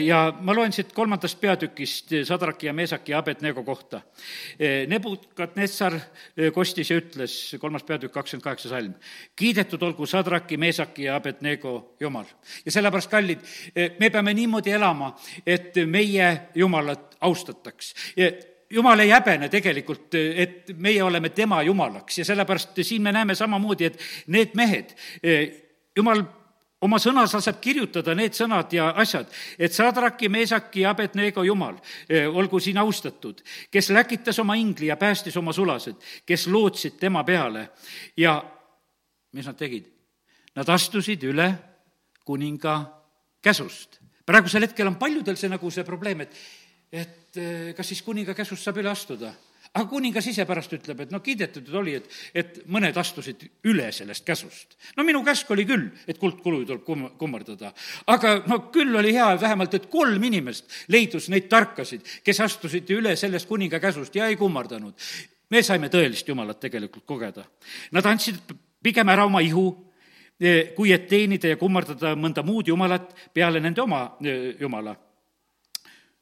[0.00, 4.00] ja ma loen siit kolmandast peatükist Sadraki ja Meesaki ja Abednego kohta.
[4.88, 5.96] Nebukadnessar
[6.54, 8.94] kostis ja ütles, kolmas peatükk, kakskümmend kaheksa salm,
[9.36, 12.30] kiidetud olgu Sadraki, Meesaki ja Abednego Jumal.
[12.64, 13.42] ja sellepärast, kallid,
[13.98, 15.12] me peame niimoodi elama,
[15.44, 17.94] et meie Jumalat austataks
[18.70, 23.84] jumal ei häbene tegelikult, et meie oleme tema jumalaks ja sellepärast siin me näeme samamoodi,
[23.84, 24.94] et need mehed,
[25.96, 26.24] jumal
[26.84, 31.78] oma sõnas laseb kirjutada need sõnad ja asjad, et Sadraki, Meesaki ja Abednego jumal
[32.32, 37.68] olgu siin austatud, kes läkitas oma ingli ja päästis oma sulased, kes lootsid tema peale
[38.16, 38.38] ja
[39.32, 39.88] mis nad tegid?
[40.56, 41.50] Nad astusid üle
[42.24, 42.76] kuninga
[43.44, 44.00] käsust.
[44.26, 46.32] praegusel hetkel on paljudel see nagu see probleem, et
[46.92, 49.34] et eh, kas siis kuninga käsust saab üle astuda?
[49.76, 54.24] aga kuningas ise pärast ütleb, et no kiidetud oli, et, et mõned astusid üle sellest
[54.26, 54.76] käsust.
[54.96, 57.72] no minu käsk oli küll, et kuldkuluid tuleb kum-, kummardada.
[58.12, 63.16] aga no küll oli hea vähemalt, et kolm inimest leidus neid tarkasid, kes astusid üle
[63.16, 64.94] sellest kuninga käsust ja ei kummardanud.
[65.50, 67.44] me saime tõelist Jumalat tegelikult kogeda.
[67.92, 69.68] Nad andsid pigem ära oma ihu,
[70.40, 74.96] eh, kui et teenida ja kummardada mõnda muud jumalat peale nende oma eh, jumala.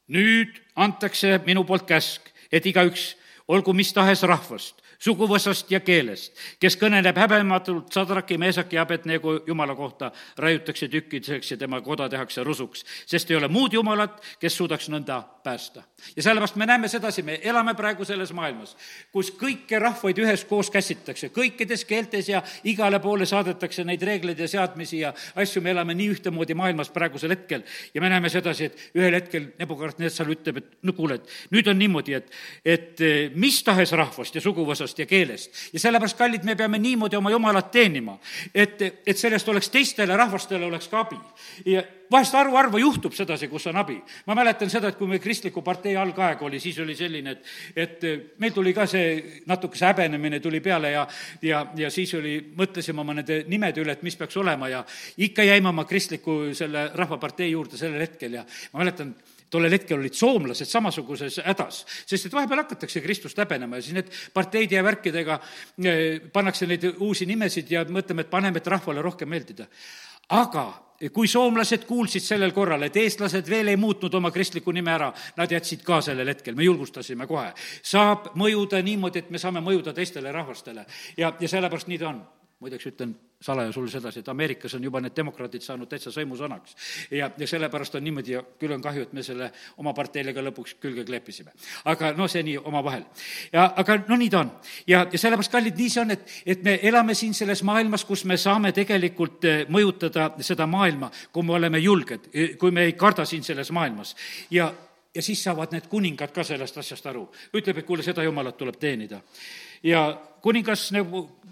[0.08, 3.14] Nüüd antakse minu poolt käsk, et igaüks
[3.48, 9.74] olgu mis tahes rahvast, suguvõsast ja keelest, kes kõneleb häbematult Sadraki, Meesaki ja Abednego jumala
[9.74, 14.88] kohta, raiutakse tükkideks ja tema koda tehakse rusuks, sest ei ole muud jumalat, kes suudaks
[14.92, 15.82] nõnda päästa.
[16.16, 18.76] ja sellepärast me näeme sedasi, me elame praegu selles maailmas,
[19.12, 24.98] kus kõiki rahvaid üheskoos käsitakse, kõikides keeltes ja igale poole saadetakse neid reegleid ja seadmisi
[25.00, 29.14] ja asju, me elame nii ühtemoodi maailmas praegusel hetkel ja me näeme sedasi, et ühel
[29.14, 32.30] hetkel Nebukadnetsar ütleb, et no kuule, et nüüd on niimoodi, et,
[32.64, 33.04] et
[33.34, 35.50] mis tahes rahvast ja suguvõsast ja keelest.
[35.72, 38.18] ja sellepärast, kallid, me peame niimoodi oma Jumalat teenima,
[38.54, 41.18] et, et sellest oleks teistele rahvastele oleks ka abi.
[41.66, 43.96] ja vahest haruharva juhtub sedasi, kus on abi.
[44.26, 48.06] ma mäletan seda, et kui meil kristliku partei algaeg oli, siis oli selline, et, et
[48.38, 51.06] meil tuli ka see natukese häbenemine tuli peale ja,
[51.42, 54.84] ja, ja siis oli, mõtlesime oma nende nimede üle, et mis peaks olema ja
[55.16, 59.14] ikka jäime oma kristliku selle rahvapartei juurde sellel hetkel ja ma mäletan,
[59.54, 64.10] tollel hetkel olid soomlased samasuguses hädas, sest et vahepeal hakatakse Kristust häbenema ja siis need
[64.34, 69.30] parteide ja värkidega eh, pannakse neid uusi nimesid ja mõtleme, et paneme, et rahvale rohkem
[69.30, 69.68] meeldida.
[70.34, 70.66] aga
[71.12, 75.50] kui soomlased kuulsid sellel korral, et eestlased veel ei muutnud oma kristlikku nime ära, nad
[75.52, 77.52] jätsid ka sellel hetkel, me julgustasime kohe.
[77.82, 80.86] saab mõjuda niimoodi, et me saame mõjuda teistele rahvastele
[81.16, 82.22] ja, ja sellepärast nii ta on
[82.60, 83.14] muideks ütlen
[83.44, 86.76] salaja sulle sedasi, et Ameerikas on juba need demokraadid saanud täitsa sõimusõnaks.
[87.10, 90.40] ja, ja sellepärast on niimoodi ja küll on kahju, et me selle oma parteile ka
[90.46, 91.52] lõpuks külge kleepisime.
[91.84, 93.04] aga no see nii omavahel.
[93.52, 94.52] ja aga no nii ta on.
[94.86, 98.24] ja, ja sellepärast, kallid, nii see on, et, et me elame siin selles maailmas, kus
[98.24, 102.96] me saame tegelikult eh, mõjutada seda maailma, kui me oleme julged, eh, kui me ei
[102.96, 104.16] karda siin selles maailmas.
[104.50, 104.72] ja
[105.14, 107.28] ja siis saavad need kuningad ka sellest asjast aru.
[107.54, 109.20] ütleb, et kuule, seda jumalat tuleb teenida.
[109.82, 110.90] ja kuningas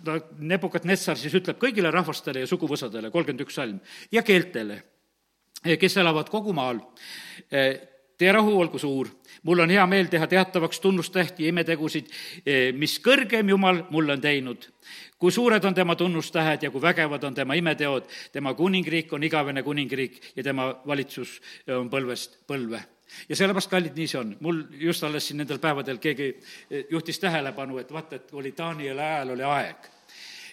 [0.07, 3.79] Nebu-, Nebukadnetsar siis ütleb kõigile rahvastele ja suguvõsadele, kolmkümmend üks salm,
[4.13, 4.83] ja keeltele,
[5.63, 6.81] kes elavad kogu maal,
[7.51, 9.09] teie rahu olgu suur,
[9.49, 12.11] mul on hea meel teha teatavaks tunnustähti ja imetegusid,
[12.79, 14.69] mis kõrgem Jumal mulle on teinud.
[15.19, 19.63] kui suured on tema tunnustähed ja kui vägevad on tema imeteod, tema kuningriik on igavene
[19.63, 22.83] kuningriik ja tema valitsus on põlvest põlve
[23.29, 24.37] ja sellepärast, kallid, nii see on.
[24.41, 26.29] mul just alles siin nendel päevadel keegi
[26.71, 29.89] eh, juhtis tähelepanu, et vaata, et oli Taanieli ajal oli aeg.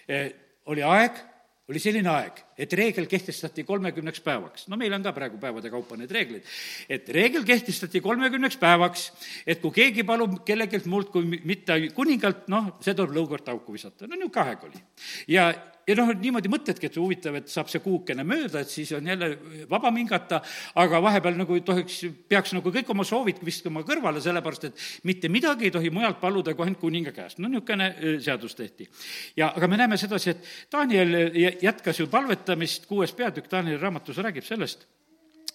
[0.08, 0.32] Eh,
[0.66, 1.20] oli aeg,
[1.68, 4.68] oli selline aeg, et reegel kehtestati kolmekümneks päevaks.
[4.68, 6.46] no meil on ka praegu päevade kaupa need reeglid.
[6.88, 9.10] et reegel kehtestati kolmekümneks päevaks,
[9.46, 14.06] et kui keegi palub kellelgi muult kui mitte kuningalt, noh, see tuleb lõugort auku visata.
[14.06, 14.84] no niisugune aeg oli.
[15.28, 15.50] ja
[15.90, 19.30] ja noh, niimoodi mõtledki, et huvitav, et saab see kuukene mööda, et siis on jälle
[19.70, 20.40] vabam hingata,
[20.80, 21.98] aga vahepeal nagu ei tohiks,
[22.30, 26.54] peaks nagu kõik oma soovid viskama kõrvale, sellepärast et mitte midagi ei tohi mujalt paluda
[26.54, 27.40] kui ainult kuninga käest.
[27.40, 28.88] no niisugune seadus tehti.
[29.36, 31.16] ja aga me näeme sedasi, et Daniel
[31.62, 32.06] jätkas ju
[32.50, 34.86] palvetamist, kuues peatükk Danieli raamatus räägib sellest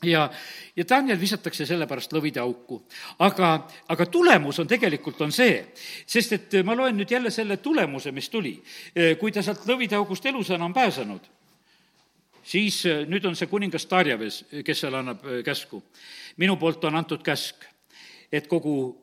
[0.03, 0.29] ja,
[0.75, 2.83] ja Daniel visatakse sellepärast lõvide auku.
[3.19, 5.65] aga, aga tulemus on tegelikult, on see,
[6.05, 8.61] sest et ma loen nüüd jälle selle tulemuse, mis tuli.
[9.19, 11.21] kui ta sealt lõvide august elusana on pääsenud,
[12.43, 15.83] siis nüüd on see kuningas Darjaves, kes seal annab käsku.
[16.37, 17.65] minu poolt on antud käsk,
[18.31, 18.95] et kogu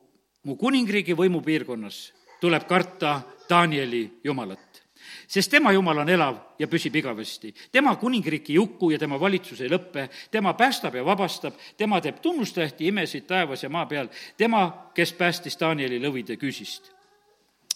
[0.45, 4.83] mu kuningriigi võimupiirkonnas tuleb karta Danieli jumalat
[5.29, 7.55] sest tema Jumal on elav ja püsib igavesti.
[7.73, 12.21] tema kuningriik ei huku ja tema valitsus ei lõppe, tema päästab ja vabastab, tema teeb
[12.23, 16.93] tunnustähti imesid taevas ja maa peal, tema, kes päästis Danieli lõvide küüsist.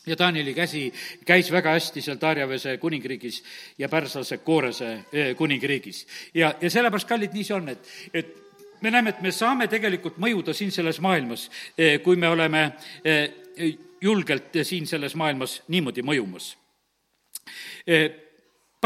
[0.07, 0.93] Ja Danieli käsi
[1.27, 3.43] käis väga hästi seal Darjavese kuningriigis
[3.79, 6.07] ja pärslase Koorese eh, kuningriigis.
[6.35, 8.37] ja, ja sellepärast, kallid, nii see on, et, et
[8.81, 12.71] me näeme, et me saame tegelikult mõjuda siin selles maailmas, eh, kui me oleme
[13.05, 13.33] eh,
[14.01, 16.55] julgelt siin selles maailmas niimoodi mõjumas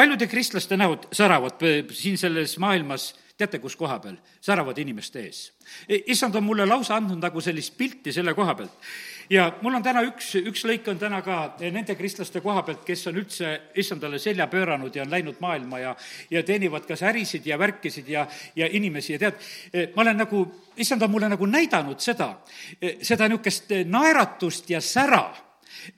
[0.01, 4.17] paljude kristlaste näod säravad eh, siin selles maailmas teate, kus koha peal?
[4.41, 5.41] säravad inimeste ees.
[5.89, 8.91] Eh, issand on mulle lausa andnud nagu sellist pilti selle koha pealt.
[9.31, 13.07] ja mul on täna üks, üks lõik on täna ka nende kristlaste koha pealt, kes
[13.13, 15.95] on üldse issandale selja pööranud ja on läinud maailma ja,
[16.31, 19.49] ja teenivad kas ärisid ja värkisid ja, ja inimesi ja tead,
[19.95, 20.45] ma olen nagu,
[20.77, 22.35] issand on mulle nagu näidanud seda,
[22.81, 25.27] seda niisugust naeratust ja sära,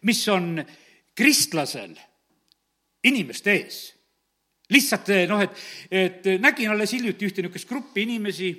[0.02, 0.58] mis on
[1.14, 1.94] kristlasel
[3.04, 3.78] inimeste ees.
[4.72, 5.56] lihtsalt eh, noh, et,
[5.90, 8.52] et nägin alles hiljuti ühte niisugust gruppi inimesi,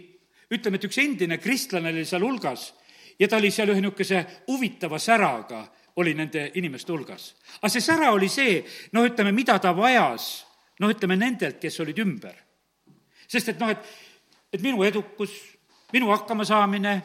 [0.53, 2.73] ütleme, et üks endine kristlane oli seal hulgas
[3.19, 5.63] ja ta oli seal ühe niisuguse huvitava säraga,
[5.95, 7.33] oli nende inimeste hulgas.
[7.61, 10.45] aga see sära oli see, noh, ütleme, mida ta vajas,
[10.79, 12.35] noh, ütleme nendelt, kes olid ümber.
[13.27, 13.91] sest et noh, et,
[14.53, 15.31] et minu edukus,
[15.93, 17.01] minu hakkamasaamine,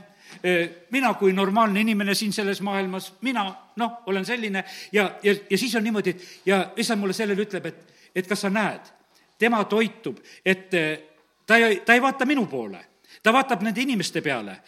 [0.91, 5.75] mina kui normaalne inimene siin selles maailmas, mina noh, olen selline ja, ja, ja siis
[5.75, 8.93] on niimoodi, et ja issand mulle sellele ütleb, et, et kas sa näed,
[9.38, 10.69] tema toitub, et
[11.47, 12.85] ta ei, ta ei vaata minu poole
[13.23, 14.59] ta vaatab nende inimeste peale,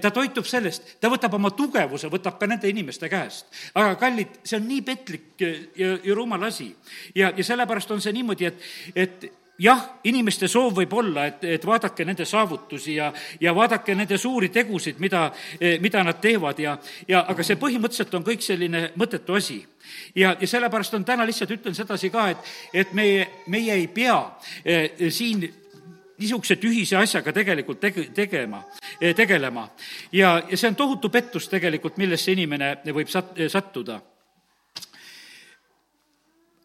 [0.00, 3.46] ta toitub sellest, ta võtab oma tugevuse, võtab ka nende inimeste käest.
[3.74, 6.72] aga kallid, see on nii petlik ja, ja rumal asi.
[7.14, 9.28] ja, ja sellepärast on see niimoodi, et, et
[9.62, 14.48] jah, inimeste soov võib olla, et, et vaadake nende saavutusi ja, ja vaadake nende suuri
[14.52, 15.28] tegusid, mida,
[15.80, 16.76] mida nad teevad ja,
[17.08, 19.60] ja aga see põhimõtteliselt on kõik selline mõttetu asi.
[20.14, 24.18] ja, ja sellepärast on täna lihtsalt ütlen sedasi ka, et, et meie, meie ei pea
[24.64, 25.44] eh, siin
[26.22, 28.64] niisuguse tühise asjaga tegelikult tege-, tegema,
[29.00, 29.68] eh, tegelema.
[30.12, 34.00] ja, ja see on tohutu pettus tegelikult, millesse inimene võib sat-, sattuda.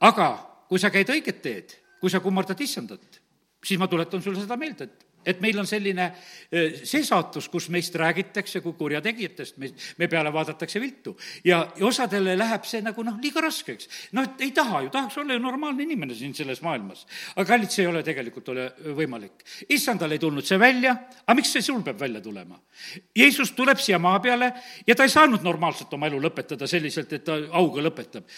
[0.01, 0.31] aga
[0.67, 3.21] kui sa käid õiget teed, kui sa kummardad issandat,
[3.63, 6.07] siis ma tuletan sulle seda meelde, et et meil on selline
[6.87, 11.15] see saatus, kus meist räägitakse kui kurjategijatest, me, me peale vaadatakse viltu.
[11.45, 13.89] ja, ja osadele läheb see nagu noh, liiga raskeks.
[14.15, 17.05] noh, et ei taha ju, tahaks olla ju normaalne inimene siin selles maailmas.
[17.35, 19.43] aga kallid, see ei ole tegelikult ole võimalik.
[19.69, 22.59] issandal ei tulnud see välja, aga miks see sul peab välja tulema?
[23.15, 24.53] Jeesus tuleb siia maa peale
[24.87, 28.37] ja ta ei saanud normaalselt oma elu lõpetada selliselt, et ta auga lõpetab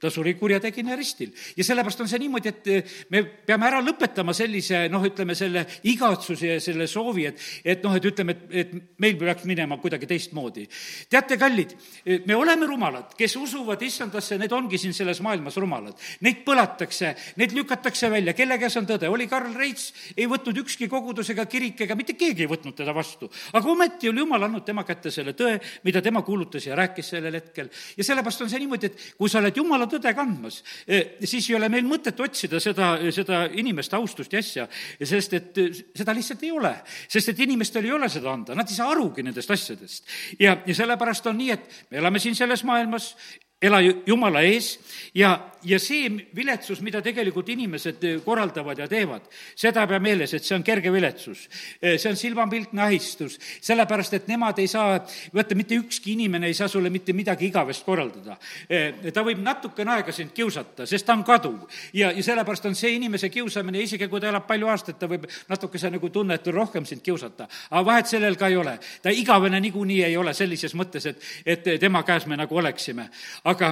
[0.00, 1.32] ta suri kurjategija ristil.
[1.56, 5.64] ja sellepärast on see niimoodi, et eh, me peame ära lõpetama sellise noh, ütleme selle
[5.88, 10.08] igatsuse ja selle soovi, et, et noh, et ütleme, et, et meil peaks minema kuidagi
[10.10, 10.66] teistmoodi.
[11.10, 15.96] teate, kallid, eh, me oleme rumalad, kes usuvad issandasse, need ongi siin selles maailmas rumalad.
[16.26, 19.08] Neid põlatakse, neid lükatakse välja, kelle käes on tõde.
[19.08, 22.94] oli Karl Reits, ei võtnud ükski kogudus ega kirik ega mitte keegi ei võtnud teda
[22.94, 23.30] vastu.
[23.52, 27.34] aga ometi oli jumal andnud tema kätte selle tõe, mida tema kuulutas ja rääkis sellel
[27.40, 27.70] hetkel.
[27.96, 31.68] ja sellepärast on see niimoodi, et kui sa oled jumala tõde kandmas, siis ei ole
[31.72, 34.66] meil mõtet otsida seda, seda inimeste austust ja asja,
[35.02, 36.74] sest et eh, seda lihtsalt ei ole.
[37.08, 40.06] sest et inimestel ei ole seda anda, nad ei saa arugi nendest asjadest.
[40.40, 43.14] ja, ja sellepärast on nii, et me elame siin selles maailmas,
[43.62, 44.74] ela Jumala ees
[45.16, 45.30] ja,
[45.64, 49.24] ja see viletsus, mida tegelikult inimesed eh, korraldavad ja teevad,
[49.56, 51.46] seda pea meeles, et see on kerge viletsus.
[51.80, 54.98] Eh, see on silmapiltne ahistus, sellepärast et nemad ei saa,
[55.34, 58.36] vaata, mitte ükski inimene ei saa sulle mitte midagi igavest korraldada.
[58.68, 61.64] Eh, ta võib natukene aega sind kiusata, sest ta on kaduv.
[61.96, 65.24] ja, ja sellepärast on see inimese kiusamine, isegi kui ta elab palju aastaid, ta võib
[65.48, 67.48] natukese nagu tunne, et rohkem sind kiusata.
[67.70, 68.78] aga vahet sellel ka ei ole.
[69.02, 73.08] ta igavene niikuinii ei ole sellises mõttes, et, et tema käes me nagu oleksime
[73.46, 73.68] aga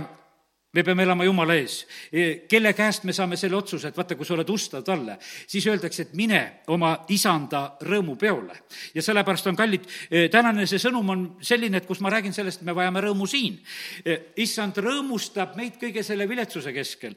[0.75, 1.85] me peame elama Jumala ees.
[2.11, 5.67] E, kelle käest me saame selle otsuse, et vaata, kui sa oled ustav talle, siis
[5.71, 6.41] öeldakse, et mine
[6.75, 8.57] oma isanda rõõmupeole.
[8.95, 12.63] ja sellepärast on kallid, e, tänane see sõnum on selline, et kus ma räägin sellest,
[12.67, 13.61] me vajame rõõmu siin.
[14.05, 17.15] E, issand rõõmustab meid kõige selle viletsuse keskel,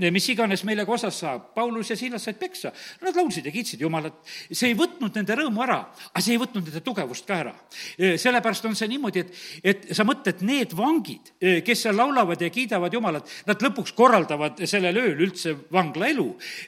[0.00, 1.52] mis iganes meile ka osas saab.
[1.54, 4.16] Paulus ja Silas said peksa, nad laulsid ja kiitsid Jumalat.
[4.50, 5.80] see ei võtnud nende rõõmu ära,
[6.12, 7.54] aga see ei võtnud nende tugevust ka ära.
[7.98, 12.93] sellepärast on see niimoodi, et, et sa mõtled, need vangid, kes seal laulavad ja kiidavad
[12.94, 16.26] jumalat, nad lõpuks korraldavad sellel ööl üldse vangla elu.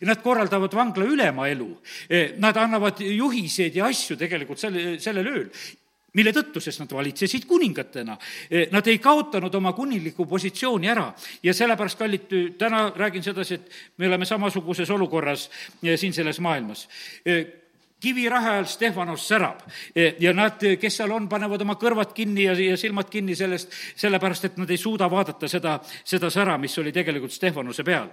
[0.08, 1.70] Nad korraldavad vangla ülema elu.
[2.08, 5.50] Eh, nad annavad juhiseid ja asju tegelikult selle, sellel ööl
[6.16, 8.16] mille tõttu, sest nad valitsesid kuningatena.
[8.48, 11.10] Eh, nad ei kaotanud oma kuninglikku positsiooni ära
[11.44, 15.50] ja sellepärast, kallid, täna räägin sedasi, et me oleme samasuguses olukorras
[15.82, 16.86] eh, siin selles maailmas
[18.06, 19.64] kivirahe ajal Stefanos särab.
[20.20, 24.50] Ja nad, kes seal on, panevad oma kõrvad kinni ja, ja silmad kinni sellest, sellepärast
[24.50, 28.08] et nad ei suuda vaadata seda, seda sära, mis oli tegelikult Stefanuse peal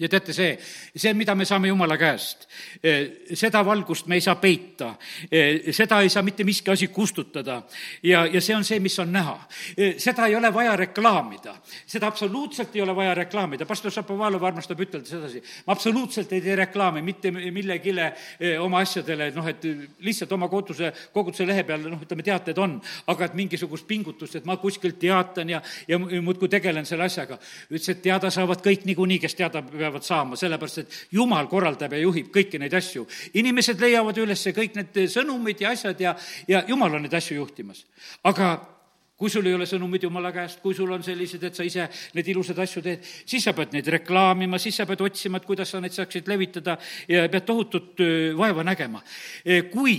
[0.00, 0.54] ja teate, see,
[0.96, 2.46] see, mida me saame Jumala käest,
[2.82, 4.94] eh, seda valgust me ei saa peita,
[5.30, 7.62] eh, seda ei saa mitte miski asi kustutada.
[8.02, 9.36] Ja, ja see on see, mis on näha.
[9.76, 11.54] Eh, seda ei ole vaja reklaamida,
[11.86, 16.56] seda absoluutselt ei ole vaja reklaamida, pastor Šapovalov armastab ütelda sedasi, ma absoluutselt ei tee
[16.56, 18.12] reklaami mitte millegile
[18.60, 19.64] oma asjadele, noh, et
[20.00, 22.78] lihtsalt oma koduse, koguduse lehe peal, noh, ütleme, teated on,
[23.12, 27.38] aga et mingisugust pingutust, et ma kuskilt teatan ja, ja muudkui tegelen selle asjaga.
[27.68, 31.92] ütles, et teada saavad kõik niikuinii, kes teada peavad peavad saama, sellepärast et Jumal korraldab
[31.96, 33.06] ja juhib kõiki neid asju.
[33.34, 36.16] inimesed leiavad üles kõik need sõnumid ja asjad ja,
[36.48, 37.84] ja Jumal on neid asju juhtimas.
[38.24, 38.54] aga
[39.20, 41.84] kui sul ei ole sõnumid Jumala käest, kui sul on sellised, et sa ise
[42.16, 45.74] neid ilusaid asju teed, siis sa pead neid reklaamima, siis sa pead otsima, et kuidas
[45.74, 48.00] sa neid saaksid levitada ja pead tohutut
[48.38, 49.02] vaeva nägema.
[49.74, 49.98] kui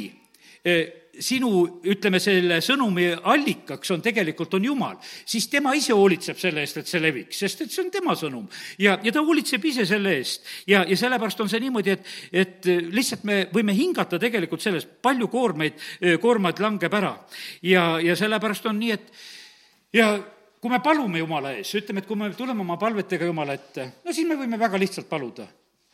[1.20, 1.50] sinu,
[1.92, 6.92] ütleme, selle sõnumi allikaks on tegelikult, on Jumal, siis tema ise hoolitseb selle eest, et
[6.92, 8.48] see leviks, sest et see on tema sõnum.
[8.80, 10.48] ja, ja ta hoolitseb ise selle eest.
[10.68, 15.28] ja, ja sellepärast on see niimoodi, et, et lihtsalt me võime hingata tegelikult sellest, palju
[15.32, 15.80] koormeid,
[16.22, 17.16] koormaid langeb ära.
[17.62, 19.12] ja, ja sellepärast on nii, et
[20.00, 20.14] ja
[20.62, 24.14] kui me palume Jumala ees, ütleme, et kui me tuleme oma palvetega Jumala ette, no
[24.16, 25.48] siis me võime väga lihtsalt paluda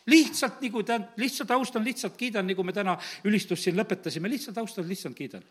[0.07, 4.87] lihtsalt nagu ta, lihtsalt austan, lihtsalt kiidan, nagu me täna ülistust siin lõpetasime, lihtsalt austan,
[4.87, 5.43] lihtsalt kiidan.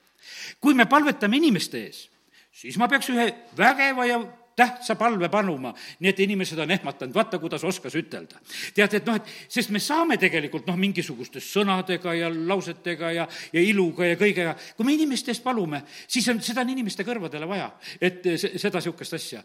[0.60, 2.08] kui me palvetame inimeste ees,
[2.52, 3.28] siis ma peaks ühe
[3.58, 4.20] vägeva ja
[4.56, 8.40] tähtsa palve panuma, nii et inimesed on ehmatanud, vaata, kuidas oskas ütelda.
[8.74, 13.60] tead, et noh, et sest me saame tegelikult noh, mingisuguste sõnadega ja lausetega ja, ja
[13.60, 17.68] iluga ja kõigega, kui me inimeste eest palume, siis on, seda on inimeste kõrvadele vaja,
[18.00, 18.24] et
[18.56, 19.44] seda niisugust asja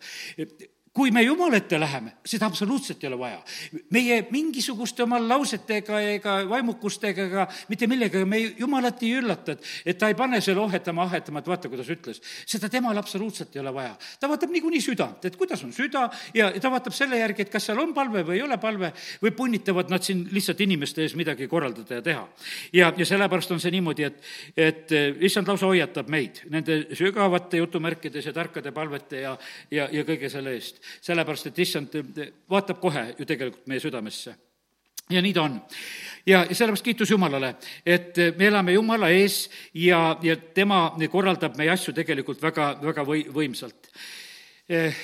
[0.94, 3.38] kui me Jumala ette läheme, seda absoluutselt ei ole vaja.
[3.96, 9.98] meie mingisuguste oma lausetega ega vaimukustega ega mitte millegagi me Jumalat ei üllata, et, et
[9.98, 12.20] ta ei pane selle ohetama, ahetama, et vaata, kuidas ütles.
[12.46, 13.94] seda temal absoluutselt ei ole vaja.
[14.20, 17.70] ta vaatab niikuinii südant, et kuidas on süda ja ta vaatab selle järgi, et kas
[17.72, 18.92] seal on palve või ei ole palve
[19.24, 22.28] või punnitavad nad siin lihtsalt inimeste ees midagi korraldada ja teha.
[22.74, 24.20] ja, ja sellepärast on see niimoodi, et,
[24.58, 29.38] et issand lausa hoiatab meid nende sügavate jutumärkides ja tarkade palvete ja,
[29.72, 31.98] ja, ja kõige selle eest sellepärast et issand
[32.50, 34.36] vaatab kohe ju tegelikult meie südamesse
[35.12, 35.62] ja nii ta on.
[36.26, 37.56] ja, ja sellepärast kiitus Jumalale,
[37.86, 43.28] et me elame Jumala ees ja, ja tema korraldab meie asju tegelikult väga, väga või-,
[43.34, 43.92] võimsalt.
[44.70, 44.96] Eh,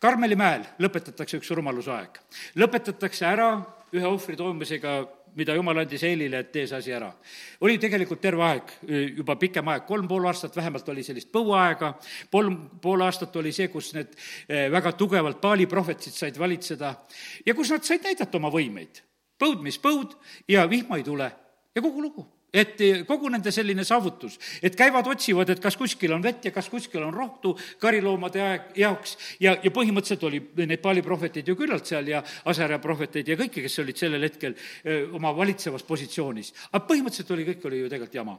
[0.00, 2.14] Karmeli mäel lõpetatakse üks rumaluse aeg.
[2.56, 3.50] lõpetatakse ära
[3.92, 5.02] ühe ohvri toomisega
[5.38, 7.10] mida jumal andis Eelile, et tee see asi ära.
[7.60, 8.72] oli tegelikult terve aeg,
[9.16, 11.92] juba pikem aeg, kolm pool aastat vähemalt oli sellist põuaega,
[12.30, 14.16] kolm pool aastat oli see, kus need
[14.48, 16.94] väga tugevalt Paali prohvetid said valitseda
[17.46, 19.02] ja kus nad said näidata oma võimeid.
[19.40, 20.16] põud, mis põud
[20.48, 21.30] ja vihma ei tule
[21.74, 26.22] ja kogu lugu et kogu nende selline saavutus, et käivad, otsivad, et kas kuskil on
[26.22, 31.02] vett ja kas kuskil on rohtu kariloomade aeg, jaoks ja, ja põhimõtteliselt oli neid Paali
[31.06, 35.32] prohveteid ju küllalt seal ja Asera prohveteid ja kõiki, kes olid sellel hetkel öö, oma
[35.36, 36.52] valitsevas positsioonis.
[36.72, 38.38] aga põhimõtteliselt oli, kõik oli ju tegelikult jama.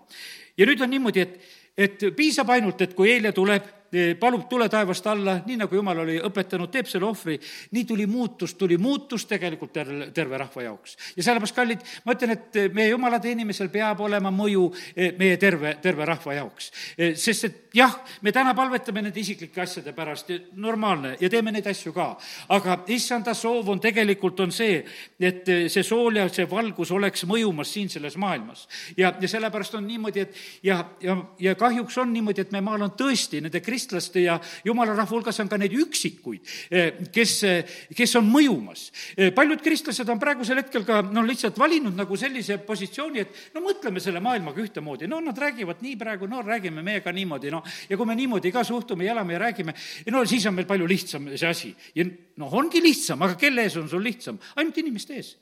[0.58, 1.38] ja nüüd on niimoodi, et,
[1.78, 3.81] et piisab ainult, et kui Eelia tuleb
[4.20, 7.38] palub tule taevast alla, nii nagu jumal oli õpetanud, teeb selle ohvri,
[7.76, 10.96] nii tuli muutus, tuli muutus tegelikult terve, terve rahva jaoks.
[11.16, 15.76] ja sellepärast, kallid, ma ütlen, et meie jumala teenimisel peab olema mõju eh, meie terve,
[15.84, 16.72] terve rahva jaoks.
[16.98, 21.68] Eh, sest et jah, me täna palvetame nende isiklike asjade pärast, normaalne, ja teeme neid
[21.68, 22.08] asju ka.
[22.56, 24.82] aga issanda soov on tegelikult, on see,
[25.20, 28.68] et eh, see sool ja see valgus oleks mõjumas siin selles maailmas.
[28.98, 32.88] ja, ja sellepärast on niimoodi, et ja, ja, ja kahjuks on niimoodi, et meie maal
[32.88, 37.44] on tõesti nende kristlaste kristlaste ja jumala rahva hulgas on ka neid üksikuid, eh, kes,
[37.44, 37.66] eh,
[37.96, 38.92] kes on mõjumas.
[39.18, 43.62] Eh, paljud kristlased on praegusel hetkel ka no lihtsalt valinud nagu sellise positsiooni, et no
[43.62, 47.98] mõtleme selle maailmaga ühtemoodi, no nad räägivad nii praegu, no räägime meiega niimoodi, noh, ja
[47.98, 49.74] kui me niimoodi ka suhtume ja elame ja räägime,
[50.12, 51.76] no siis on meil palju lihtsam see asi.
[51.96, 52.06] ja
[52.38, 54.40] noh, ongi lihtsam, aga kelle ees on sul lihtsam?
[54.56, 55.36] ainult inimeste ees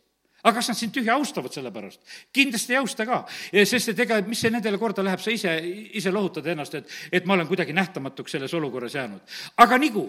[0.44, 2.02] aga kas nad sind tühja austavad selle pärast?
[2.34, 3.24] kindlasti ei austa ka,
[3.64, 5.56] sest et ega mis see nendele korda läheb, sa ise,
[6.00, 9.38] ise lohutad ennast, et, et ma olen kuidagi nähtamatuks selles olukorras jäänud.
[9.58, 10.08] aga nagu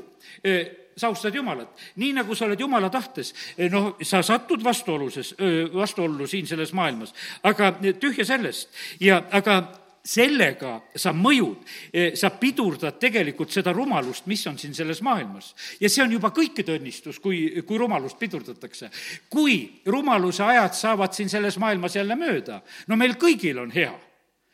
[0.96, 3.32] sa austad Jumalat, nii nagu sa oled Jumala tahtes,
[3.72, 5.34] noh, sa satud vastuoluses,
[5.74, 7.14] vastuollu siin selles maailmas,
[7.46, 8.68] aga tühja sellest
[9.00, 9.62] ja aga
[10.04, 15.54] sellega sa mõjud, eh, sa pidurdad tegelikult seda rumalust, mis on siin selles maailmas.
[15.80, 18.90] ja see on juba kõikide õnnistus, kui, kui rumalust pidurdatakse.
[19.28, 23.92] kui rumaluse ajad saavad siin selles maailmas jälle mööda, no meil kõigil on hea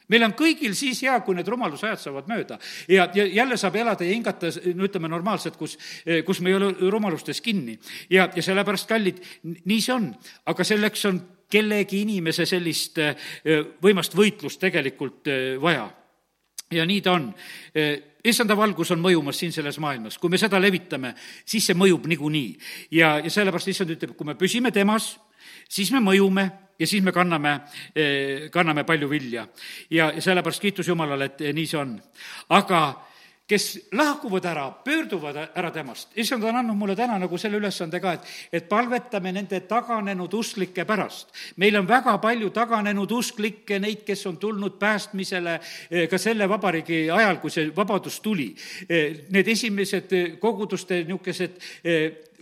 [0.08, 4.04] meil on kõigil siis hea, kui need rumalusajad saavad mööda ja, ja jälle saab elada
[4.04, 7.78] ja hingata, no ütleme, normaalselt, kus, eh, kus me ei ole rumalustes kinni.
[8.10, 10.12] ja, ja sellepärast, kallid, nii see on,
[10.46, 11.20] aga selleks on
[11.50, 13.14] kellegi inimese sellist äh,
[13.82, 15.88] võimast võitlust tegelikult äh, vaja.
[16.70, 17.30] ja nii ta on.
[17.76, 21.14] Äh, issanda valgus on mõjumas siin selles maailmas, kui me seda levitame,
[21.46, 22.56] siis see mõjub niikuinii.
[22.98, 25.14] ja, ja sellepärast issand ütleb, kui me püsime temas,
[25.68, 27.60] siis me mõjume ja siis me kanname,
[28.52, 29.46] kanname palju vilja.
[29.90, 31.94] ja, ja sellepärast kiitus Jumalale, et nii see on.
[32.48, 32.82] aga
[33.46, 36.08] kes lahkuvad ära, pöörduvad ära temast.
[36.14, 40.84] issand on andnud mulle täna nagu selle ülesande ka, et, et palvetame nende taganenud usklike
[40.84, 41.30] pärast.
[41.56, 47.06] meil on väga palju taganenud usklikke, neid, kes on tulnud päästmisele eh, ka selle vabariigi
[47.10, 48.54] ajal, kui see vabadus tuli.
[48.88, 51.62] Eh, need esimesed eh, koguduste niisugused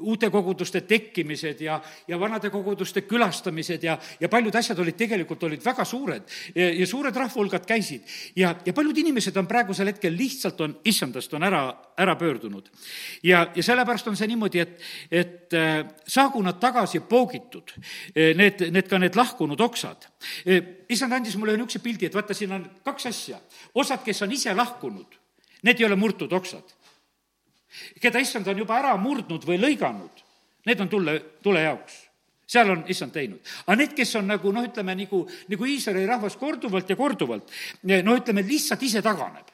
[0.01, 1.78] uute koguduste tekkimised ja,
[2.09, 6.86] ja vanade koguduste külastamised ja, ja paljud asjad olid tegelikult, olid väga suured ja, ja
[6.86, 8.03] suured rahvahulgad käisid.
[8.36, 11.62] ja, ja paljud inimesed on praegusel hetkel lihtsalt on, issandast on ära,
[11.99, 12.70] ära pöördunud.
[13.22, 14.78] ja, ja sellepärast on see niimoodi, et,
[15.11, 17.74] et äh, saagu nad tagasi poogitud,
[18.14, 20.09] need, need ka need lahkunud oksad.
[20.88, 23.38] issand andis mulle niisuguse pildi, et vaata, siin on kaks asja.
[23.74, 25.20] osad, kes on ise lahkunud,
[25.62, 26.74] need ei ole murtud oksad
[28.01, 30.25] keda issand on juba ära murdnud või lõiganud,
[30.66, 32.03] need on tulle, tule jaoks
[32.55, 33.41] seal on issand teinud.
[33.64, 37.51] aga need, kes on nagu noh, ütleme nagu, nagu Iisraeli rahvas korduvalt ja korduvalt,
[37.83, 39.54] no ütleme, lihtsalt ise taganeb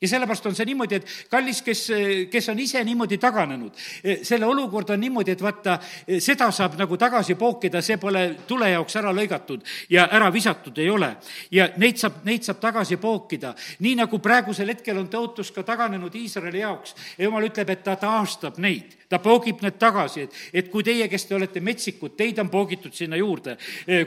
[0.00, 1.82] ja sellepärast on see niimoodi, et kallis, kes,
[2.30, 3.74] kes on ise niimoodi taganenud,
[4.22, 5.78] selle olukord on niimoodi, et vaata,
[6.22, 10.90] seda saab nagu tagasi pookida, see pole tule jaoks ära lõigatud ja ära visatud ei
[10.90, 11.10] ole.
[11.50, 16.14] ja neid saab, neid saab tagasi pookida, nii nagu praegusel hetkel on tõotus ka taganenud
[16.14, 16.94] Iisraeli jaoks.
[17.18, 21.26] jumal ütleb, et ta taastab neid ta poogib need tagasi, et, et kui teie, kes
[21.28, 23.56] te olete metsikud, teid on poogitud sinna juurde,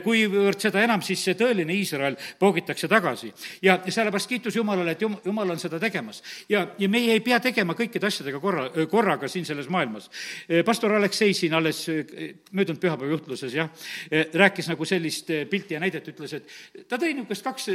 [0.04, 3.32] kuivõrd seda enam siis see tõeline Iisrael poogitakse tagasi.
[3.62, 6.22] ja sellepärast kiitus Jumalale, et Jumal on seda tegemas.
[6.48, 10.10] ja, ja meie ei pea tegema kõikide asjadega korra, korraga siin selles maailmas.
[10.64, 11.86] pastor Aleksei siin alles
[12.52, 13.70] möödunud pühapäeva juhtluses, jah,
[14.34, 17.68] rääkis nagu sellist pilti ja näidet, ütles, et ta tõi niisugust kaks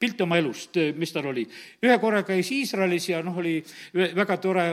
[0.00, 1.44] pilt oma elust, mis tal oli.
[1.84, 3.56] ühe korra käis Iisraelis ja noh, oli
[3.94, 4.64] väga tore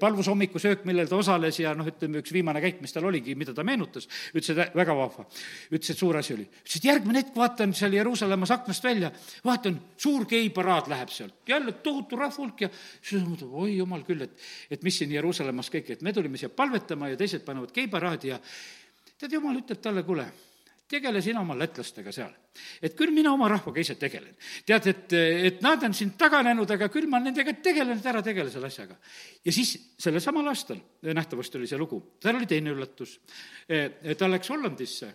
[0.00, 3.54] palvus hommikusöök, millel ta osales ja noh, ütleme, üks viimane käik, mis tal oligi, mida
[3.56, 5.26] ta meenutas, ütles, et väga vahva.
[5.70, 6.46] ütles, et suur asi oli.
[6.46, 9.12] ütles, et järgmine hetk vaatan seal Jeruusalemmas aknast välja,
[9.44, 14.36] vaatan, suur geiparaad läheb sealt, jälle tohutu rahvahulk ja siis mõtled, oi jumal küll, et,
[14.70, 18.38] et mis siin Jeruusalemmas kõik, et me tulime siia palvetama ja teised panevad geiparaadi ja
[19.18, 20.28] tead, jumal ütleb talle, kuule
[20.90, 22.32] tegele sina oma lätlastega seal.
[22.82, 24.34] et küll mina oma rahvaga ise tegelen.
[24.66, 25.16] tead, et,
[25.50, 28.98] et nad on sind taganenud, aga küll ma nendega tegelen, ära tegele selle asjaga.
[29.44, 33.18] ja siis sellel samal aastal, nähtavasti oli see lugu, tal oli teine üllatus.
[34.18, 35.14] ta läks Hollandisse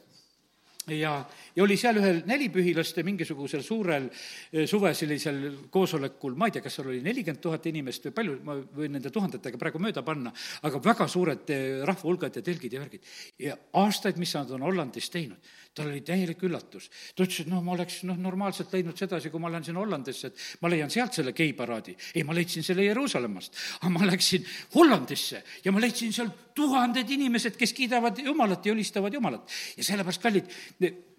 [0.94, 1.14] ja,
[1.56, 5.42] ja oli seal ühel nelipühilaste mingisugusel suurel eh, suve sellisel
[5.74, 9.12] koosolekul, ma ei tea, kas seal oli nelikümmend tuhat inimest või palju, ma võin nende
[9.14, 10.34] tuhandetega praegu mööda panna,
[10.68, 13.14] aga väga suured eh, rahvahulgad ja telgid ja värgid.
[13.48, 16.88] ja aastaid, mis nad on Hollandis teinud, tal oli täielik üllatus.
[17.16, 20.32] ta ütles, et noh, ma oleks noh, normaalselt leidnud sedasi, kui ma lähen sinna Hollandisse,
[20.32, 21.96] et ma leian sealt selle geiparaadi.
[22.16, 24.46] ei, ma leidsin selle Jeruusalemmast, aga ma läksin
[24.76, 29.52] Hollandisse ja ma leidsin seal tuhanded inimesed, kes kiidavad Jumalat ja ülistavad Jumalat.
[29.78, 30.56] ja sellepärast, kallid,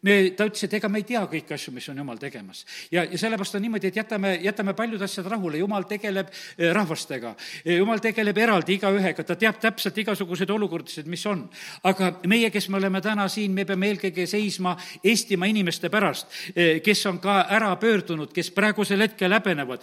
[0.07, 2.65] me, ta ütles, et ega me ei tea kõiki asju, mis on Jumal tegemas.
[2.93, 7.35] ja, ja sellepärast on niimoodi, et jätame, jätame paljud asjad rahule, Jumal tegeleb eh, rahvastega.
[7.65, 11.47] Eh, Jumal tegeleb eraldi igaühega, ta teab täpselt igasuguseid olukordasid, mis on.
[11.87, 16.81] aga meie, kes me oleme täna siin, me peame eelkõige seisma Eestimaa inimeste pärast, eh,
[16.85, 19.83] kes on ka ära pöördunud, kes praegusel hetkel häbenevad,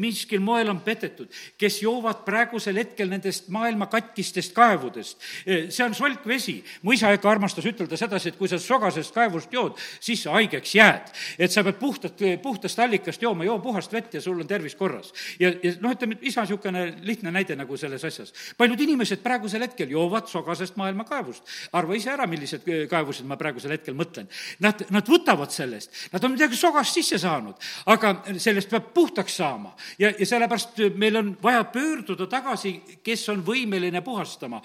[0.00, 5.18] miskil moel on petetud, kes joovad praegusel hetkel nendest maailma katkistest kaevudest.
[5.44, 6.62] see on solk vesi.
[6.82, 10.34] mu isa ikka armastas ütelda sedasi, et kui sa sogasest kaevust jood, jood, siis sa
[10.36, 11.12] haigeks jääd.
[11.38, 15.12] et sa pead puhtat, puhtast allikast jooma, joo puhast vett ja sul on tervis korras.
[15.40, 18.32] ja, ja noh, ütleme, isa niisugune lihtne näide nagu selles asjas.
[18.58, 21.44] paljud inimesed praegusel hetkel joovad sogasest maailma kaevust.
[21.72, 24.28] arva ise ära, millised kaevusid ma praegusel hetkel mõtlen.
[24.64, 27.58] Nad, nad võtavad sellest, nad on midagi sogast sisse saanud,
[27.90, 29.74] aga sellest peab puhtaks saama.
[29.98, 34.62] ja, ja sellepärast meil on vaja pöörduda tagasi, kes on võimeline puhastama,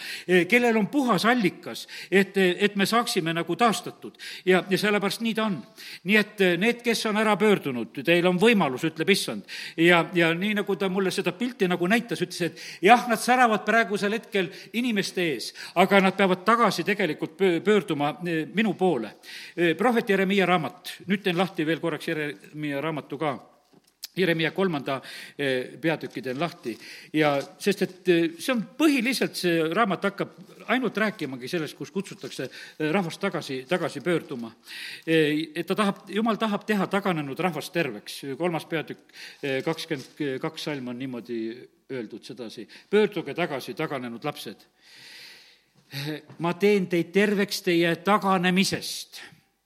[0.50, 4.18] kellel on puhas allikas, et, et me saaksime nagu taastatud.
[4.46, 5.58] ja, ja sellepärast nii ta on.
[6.10, 9.46] nii et eh, need, kes on ära pöördunud, teil on võimalus, ütleb issand.
[9.78, 13.66] ja, ja nii, nagu ta mulle seda pilti nagu näitas, ütles, et jah, nad säravad
[13.68, 19.16] praegusel hetkel inimeste ees, aga nad peavad tagasi tegelikult pöörduma eh, minu poole.
[19.56, 23.38] Eh, prohvet Jeremiia raamat, nüüd teen lahti veel korraks Jeremiia raamatu ka
[24.20, 25.00] Jeremiah kolmanda
[25.38, 26.76] eh, peatüki teen lahti
[27.14, 30.36] ja sest, et eh, see on põhiliselt, see raamat hakkab
[30.70, 34.52] ainult rääkimagi sellest, kus kutsutakse eh, rahvast tagasi, tagasi pöörduma.
[35.06, 39.12] et ta tahab, jumal tahab teha taganenud rahvast terveks, kolmas peatükk,
[39.66, 41.40] kakskümmend kaks salm on niimoodi
[41.92, 44.68] öeldud sedasi, pöörduge tagasi, taganenud lapsed.
[46.38, 49.22] ma teen teid terveks teie taganemisest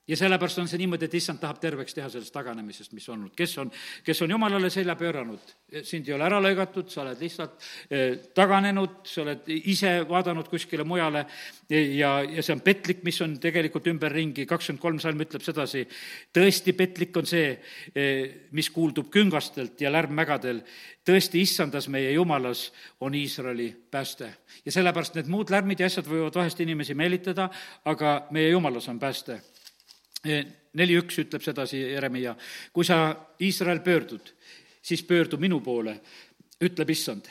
[0.08, 3.56] ja sellepärast on see niimoodi, et issand tahab terveks teha sellest taganemisest, mis olnud, kes
[3.62, 3.70] on,
[4.04, 9.00] kes on jumalale selja pööranud, sind ei ole ära lõigatud, sa oled lihtsalt eh, taganenud,
[9.08, 11.24] sa oled ise vaadanud kuskile mujale
[11.70, 15.86] ja, ja see on petlik, mis on tegelikult ümberringi, kakskümmend kolm salm ütleb sedasi,
[16.36, 17.54] tõesti petlik on see,
[17.96, 20.60] eh, mis kuuldub küngastelt ja lärmmägadel,
[21.04, 22.66] tõesti, issandas meie jumalas
[23.00, 24.34] on Iisraeli pääste.
[24.64, 27.48] ja sellepärast need muud lärmid ja asjad võivad vahest inimesi meelitada,
[27.84, 29.40] aga meie jumalas on pääste
[30.24, 32.36] neli üks ütleb sedasi, Jeremiah,
[32.72, 34.32] kui sa, Iisrael, pöördud,
[34.82, 35.98] siis pöördu minu poole,
[36.64, 37.30] ütleb issand.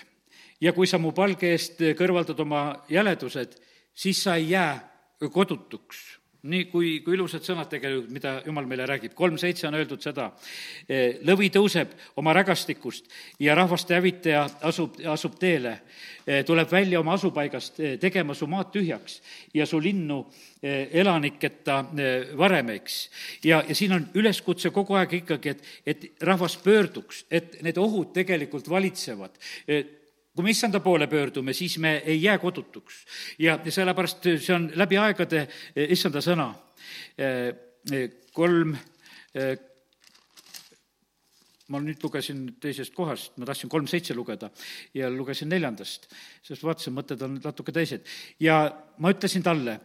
[0.62, 3.58] ja kui sa mu palge eest kõrvaldad oma jäledused,
[3.94, 4.80] siis sa ei jää
[5.32, 9.14] kodutuks nii kui, kui ilusad sõnad tegelikult, mida Jumal meile räägib.
[9.16, 10.30] kolm seitse on öeldud seda,
[10.90, 13.08] e, lõvi tõuseb oma rägastikust
[13.40, 15.78] ja rahvaste hävitaja asub, asub teele,
[16.28, 19.22] e, tuleb välja oma asupaigast e, tegema su maad tühjaks
[19.54, 20.26] ja su linnu
[20.64, 21.82] elaniketa
[22.40, 23.10] varemeks.
[23.44, 28.14] ja, ja siin on üleskutse kogu aeg ikkagi, et, et rahvas pöörduks, et need ohud
[28.16, 29.36] tegelikult valitsevad
[30.34, 33.06] kui me issanda poole pöördume, siis me ei jää kodutuks.
[33.40, 36.50] ja, sellepärast see on läbi aegade eh, issanda sõna.
[37.18, 37.54] Eh,
[37.92, 38.76] eh, kolm
[41.74, 44.52] ma nüüd lugesin teisest kohast, ma tahtsin kolm seitse lugeda
[44.94, 46.06] ja lugesin neljandast,
[46.46, 48.06] sest vaatasin, mõtted on natuke teised.
[48.40, 48.68] ja
[49.02, 49.80] ma ütlesin talle,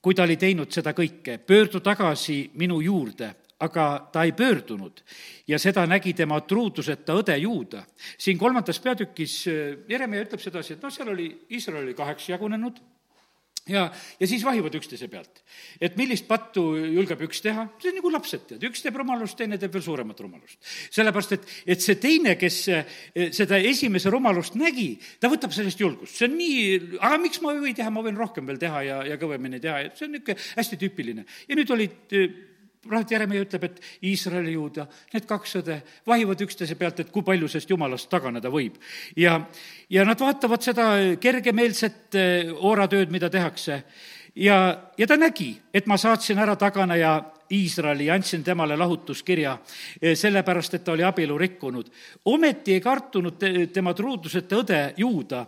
[0.00, 3.28] kui ta oli teinud seda kõike, pöördu tagasi minu juurde
[3.64, 5.02] aga ta ei pöördunud
[5.48, 7.84] ja seda nägi tema truuduseta õde Juuda.
[8.18, 12.80] siin kolmandas peatükis äh, Jeremia ütleb sedasi, et noh, seal oli, Iisrael oli kaheks jagunenud
[13.68, 13.84] ja,
[14.20, 15.42] ja siis vahivad üksteise pealt.
[15.80, 19.58] et millist pattu julgeb üks teha, see on nagu lapsed, tead, üks teeb rumalust, teine
[19.60, 20.58] teeb veel suuremat rumalust.
[20.94, 22.96] sellepärast, et, et see teine, kes äh,
[23.34, 26.64] seda esimese rumalust nägi, ta võtab sellest julgust, see on nii,
[27.00, 29.80] aga miks ma ei või teha, ma võin rohkem veel teha ja, ja kõvemini teha,
[29.86, 31.24] et see on niisugune hästi tüüpiline.
[31.48, 32.18] ja nüüd olid
[32.88, 37.48] praegu Jeremia ütleb, et Iisraeli juuda, need kaks õde vahivad üksteise pealt, et kui palju
[37.50, 38.78] sellest jumalast taganeda võib.
[39.16, 39.40] ja,
[39.90, 40.88] ja nad vaatavad seda
[41.20, 43.82] kergemeelset eh, ooratööd, mida tehakse
[44.34, 44.58] ja,
[44.98, 47.20] ja ta nägi, et ma saatsin ära taganeja
[47.54, 49.58] Iisraeli ja andsin temale lahutuskirja,
[50.00, 51.90] eh, sellepärast et ta oli abielu rikkunud.
[52.24, 55.46] ometi ei kartunud te, tema truuduseta õde juuda,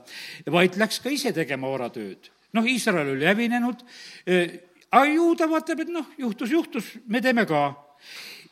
[0.53, 3.85] vaid läks ka ise tegema ooratööd noh, Iisrael oli hävinenud,
[4.27, 4.61] eh,
[4.97, 7.67] aga ju ta vaatab, et noh, juhtus, juhtus, me teeme ka.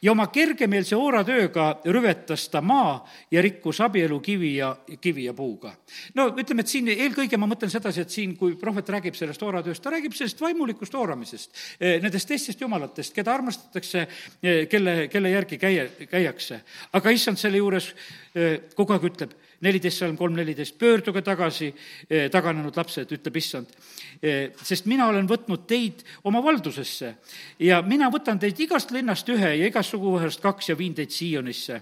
[0.05, 2.99] ja oma kergemeelse ooratööga rüvetas ta maa
[3.33, 5.73] ja rikkus abielu kivi ja, kivi ja puuga.
[6.15, 9.83] no ütleme, et siin eelkõige ma mõtlen sedasi, et siin, kui prohvet räägib sellest ooratööst,
[9.83, 14.07] ta räägib sellest vaimulikust ooramisest, eh, nendest teistest jumalatest, keda armastatakse,
[14.43, 16.61] eh, kelle, kelle järgi käia, käiakse.
[16.93, 17.95] aga issand selle juures
[18.35, 19.33] eh, kogu aeg ütleb,
[19.65, 21.73] neliteist salm kolm neliteist, pöörduge tagasi,
[22.31, 23.71] taganenud lapsed, ütleb issand.
[24.25, 27.11] Eh, sest mina olen võtnud teid oma valdusesse.
[27.61, 31.81] Ja mina võtan teid igast linnast ühe ja igast suguvõsast kaks ja viin teid Siionisse.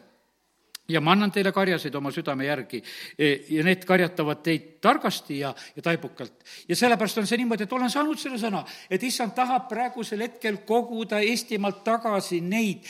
[0.90, 2.80] Ja ma annan teile karjaseid oma südame järgi.
[3.14, 6.42] Eh, ja need karjatavad teid targasti ja, ja taibukalt.
[6.68, 10.64] ja sellepärast on see niimoodi, et olen saanud selle sõna, et issand tahab praegusel hetkel
[10.66, 12.82] koguda Eestimaalt tagasi neid,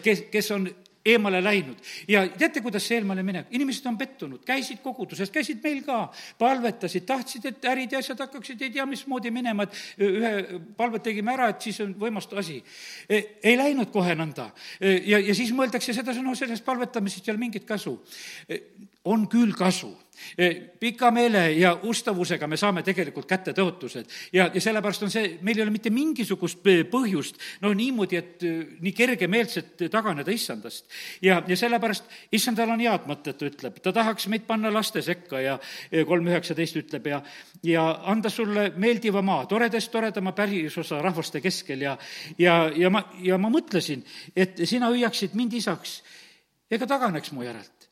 [0.00, 0.70] kes, kes on
[1.04, 1.76] eemale läinud.
[2.08, 5.98] ja teate, kuidas see eemale minek, inimesed on pettunud, käisid koguduses, käisid meil ka,
[6.38, 11.34] palvetasid, tahtsid, et ärid ja asjad hakkaksid ei tea mismoodi minema, et ühe palvet tegime
[11.34, 12.60] ära, et siis on võimas asi.
[13.08, 14.48] E, ei läinud kohe nõnda.
[14.80, 17.98] E, ja, ja siis mõeldakse sedasi, no sellest palvetamisest ei ole mingit kasu.
[18.48, 18.62] E,
[19.04, 19.92] on küll kasu
[20.80, 24.10] pika meele ja ustavusega me saame tegelikult kätte tõotused.
[24.32, 28.44] Ja, ja sellepärast on see, meil ei ole mitte mingisugust põhjust no niimoodi, et
[28.80, 30.86] nii kergemeelselt taganeda issandast.
[31.22, 35.40] Ja, ja sellepärast issandal on head mõtted, ta ütleb, ta tahaks meid panna laste sekka
[35.42, 35.58] ja
[36.08, 37.20] kolm üheksateist ütleb ja,
[37.66, 41.84] ja anda sulle meeldiva maa, toredast toredama pärisosa rahvaste keskel.
[41.84, 41.96] Ja,
[42.38, 44.04] ja, ja ma, ja ma mõtlesin,
[44.36, 46.00] et sina hüüaksid mind isaks.
[46.72, 47.83] Ega taganeks mu järelt.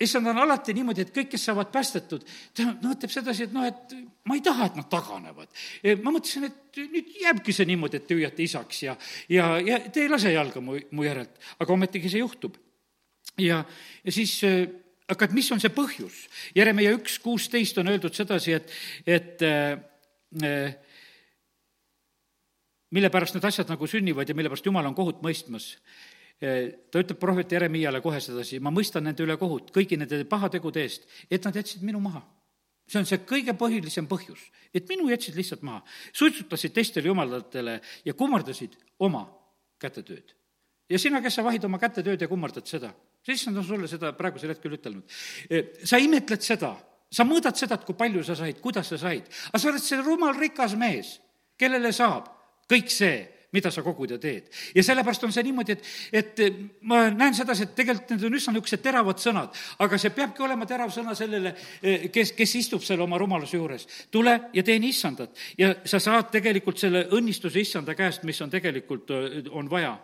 [0.00, 3.66] Issand on alati niimoodi, et kõik, kes saavad päästetud, ta no, ütleb sedasi, et noh,
[3.68, 3.94] et
[4.28, 5.62] ma ei taha, et nad taganevad.
[6.02, 8.96] ma mõtlesin, et nüüd jääbki see niimoodi, et te hüüate isaks ja,
[9.28, 12.58] ja, ja te ei lase jalga mu, mu järelt, aga ometigi see juhtub
[13.40, 13.64] ja,
[14.04, 14.38] ja siis
[15.10, 16.22] aga et mis on see põhjus?
[16.56, 18.70] Jeremiah üks kuusteist on öeldud sedasi, et,
[19.06, 19.74] et äh,
[20.44, 20.76] äh,
[22.94, 25.72] mille pärast need asjad nagu sünnivad ja mille pärast Jumal on kohut mõistmas.
[26.40, 31.04] Ta ütleb prohvet Jeremiale kohe sedasi, ma mõistan nende üle kohut kõigi nende pahategude eest,
[31.28, 32.22] et nad jätsid minu maha
[32.90, 34.40] see on see kõige põhilisem põhjus,
[34.74, 35.82] et minu jätsid lihtsalt maha.
[36.12, 39.26] suitsutasid teistele jumalatele ja kummardasid oma
[39.78, 40.34] kätetööd.
[40.90, 42.90] ja sina, kes sa vahid oma kätetööd ja kummardad seda,
[43.28, 45.04] issand on sulle seda praegusel hetkel ütelnud.
[45.46, 46.72] E, sa imetled seda,
[47.10, 50.00] sa mõõdad seda, et kui palju sa said, kuidas sa said, aga sa oled see
[50.02, 51.20] rumal rikas mees,
[51.58, 52.26] kellele saab
[52.70, 53.22] kõik see,
[53.52, 54.48] mida sa kogud ja teed.
[54.74, 56.42] ja sellepärast on see niimoodi, et, et
[56.86, 60.68] ma näen sedasi, et tegelikult need on üsna niisugused teravad sõnad, aga see peabki olema
[60.70, 63.86] terav sõna sellele, e, kes, kes istub selle oma rumaluse juures.
[64.10, 69.10] tule ja teeni issandat ja sa saad tegelikult selle õnnistuse issanda käest, mis on tegelikult,
[69.50, 69.96] on vaja.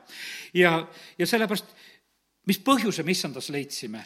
[0.55, 0.78] ja,
[1.18, 1.76] ja sellepärast
[2.47, 4.05] mis põhjuse me issandas leidsime?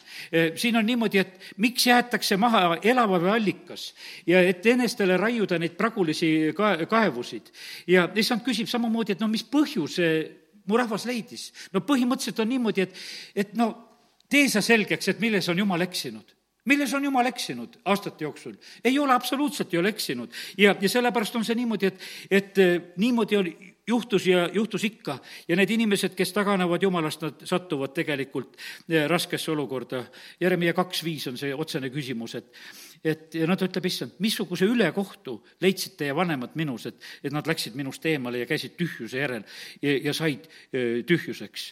[0.56, 3.90] Siin on niimoodi, et miks jäetakse maha elava või allikas
[4.28, 7.52] ja et enestele raiuda neid pragulisi ka-, kaevusid.
[7.86, 10.10] ja issand küsib samamoodi, et no mis põhjuse
[10.66, 11.50] mu rahvas leidis?
[11.72, 13.00] no põhimõtteliselt on niimoodi, et,
[13.34, 13.72] et no
[14.30, 16.36] tee sa selgeks, et milles on jumal eksinud
[16.70, 18.54] milles on jumal eksinud aastate jooksul?
[18.84, 20.30] ei ole, absoluutselt ei ole eksinud.
[20.58, 23.52] ja, ja sellepärast on see niimoodi, et, et eh, niimoodi on,
[23.90, 25.18] juhtus ja juhtus ikka.
[25.48, 28.56] ja need inimesed, kes taganevad jumalast, nad satuvad tegelikult
[28.88, 30.04] eh, raskesse olukorda.
[30.40, 32.54] Jeremiah kaks viis on see otsene küsimus, et
[33.04, 37.46] et ja no ta ütleb, issand, missuguse ülekohtu leidsid teie vanemad minus, et, et nad
[37.48, 39.46] läksid minust eemale ja käisid tühjuse järel
[39.80, 41.70] ja, ja said eh, tühjuseks.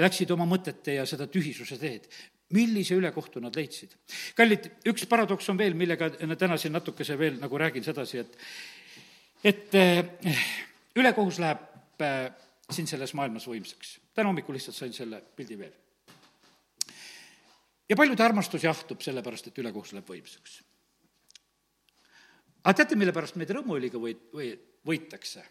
[0.00, 2.10] Läksid oma mõtete ja seda tühisuse teed
[2.50, 3.94] millise ülekohtu nad leidsid.
[4.34, 8.38] kallid, üks paradoks on veel, millega täna siin natukese veel nagu räägin sedasi, et
[9.44, 10.02] et eh,
[10.96, 12.32] ülekohus läheb eh,
[12.70, 13.98] siin selles maailmas võimsaks.
[14.14, 15.72] täna hommikul lihtsalt sain selle pildi veel.
[17.88, 20.60] ja paljude armastus jahtub sellepärast, et ülekohus läheb võimsaks.
[22.64, 24.52] aga teate, mille pärast meid rõõmuõliga või, või
[24.86, 25.44] võitakse?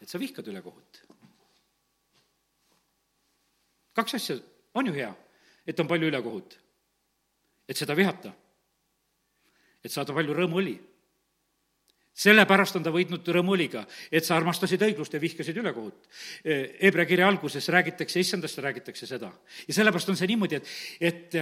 [0.00, 1.04] et sa vihkad ülekohut.
[3.92, 4.40] kaks asja,
[4.74, 5.14] on ju hea
[5.66, 6.58] et on palju ülekohut.
[7.68, 8.32] et seda vihata.
[9.84, 10.76] et saada palju rõõmuõli.
[12.16, 16.08] Sellepärast on ta võitnud rõõmuõliga, et sa armastasid õiglust ja vihkasid ülekohut.
[16.80, 19.32] Hebra kirja alguses räägitakse, issandast räägitakse seda.
[19.68, 21.38] ja sellepärast on see niimoodi, et, et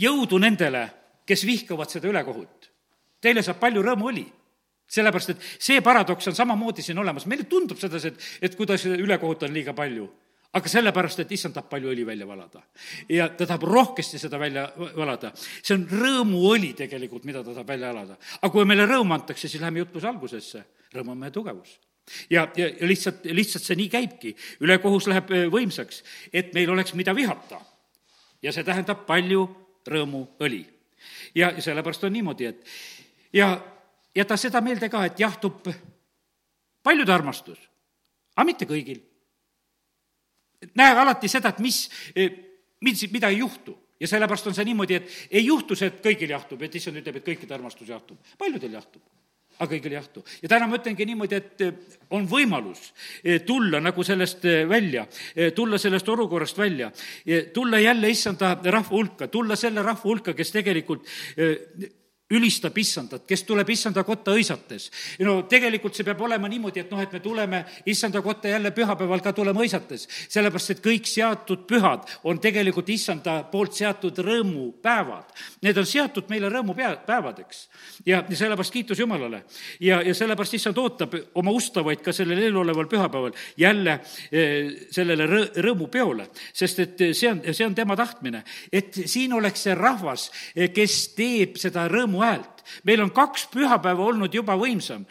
[0.00, 0.86] jõudu nendele,
[1.26, 2.70] kes vihkavad seda ülekohut.
[3.22, 4.24] Teile saab palju rõõmuõli
[4.92, 9.46] sellepärast, et see paradoks on samamoodi siin olemas, meile tundub sedasi, et, et kuidas ülekohut
[9.46, 10.08] on liiga palju
[10.52, 12.62] aga sellepärast, et issand tahab palju õli välja valada.
[13.08, 15.32] ja ta tahab rohkesti seda välja valada.
[15.36, 18.16] see on rõõmuõli tegelikult, mida ta tahab välja valada.
[18.40, 20.64] aga kui meile rõõmu antakse, siis läheme jutluse algusesse.
[20.94, 21.78] rõõm on meie tugevus.
[22.30, 24.36] ja, ja, ja lihtsalt, lihtsalt see nii käibki.
[24.60, 27.60] ülekohus läheb äh, võimsaks, et meil oleks, mida vihata.
[28.42, 29.48] ja see tähendab palju
[29.88, 30.66] rõõmuõli.
[31.34, 32.66] ja sellepärast on niimoodi, et
[33.32, 33.56] ja
[34.14, 35.64] jäta seda meelde ka, et jahtub
[36.82, 37.58] paljude armastus,
[38.36, 39.00] aga mitte kõigil
[40.78, 41.84] näe alati seda, et mis,
[42.16, 42.36] eh,
[42.80, 46.34] mis, mida ei juhtu ja sellepärast on see niimoodi, et ei juhtu see, et kõigil
[46.34, 48.18] jahtub, et issand ütleb, et kõikide armastus jahtub.
[48.38, 49.02] paljudel jahtub,
[49.58, 50.24] aga kõigil jahtu.
[50.42, 51.72] ja täna ma ütlengi niimoodi, et eh,
[52.10, 52.92] on võimalus
[53.22, 55.06] eh, tulla nagu sellest välja,
[55.54, 56.92] tulla sellest olukorrast välja,
[57.54, 61.06] tulla jälle issanda rahva hulka, tulla selle rahva hulka, kes tegelikult
[62.32, 64.88] ülistab issandat, kes tuleb issanda kotta hõisates.
[65.20, 69.20] no tegelikult see peab olema niimoodi, et noh, et me tuleme issanda kotta jälle pühapäeval
[69.22, 75.32] ka tuleme hõisates, sellepärast et kõik seatud pühad on tegelikult issanda poolt seatud rõõmupäevad.
[75.62, 77.68] Need on seatud meile rõõmupea, päevadeks.
[78.06, 79.44] ja, ja sellepärast kiitus Jumalale.
[79.80, 84.00] ja, ja sellepärast issand ootab oma ustavaid ka sellel eeloleval pühapäeval jälle
[84.32, 89.66] eh, sellele rõ-, rõõmupeole, sest et see on, see on tema tahtmine, et siin oleks
[89.68, 92.84] see rahvas, eh, kes teeb seda rõõmu mujer häält.
[92.84, 95.04] meil on kaks pühapäeva olnud juba võimsam,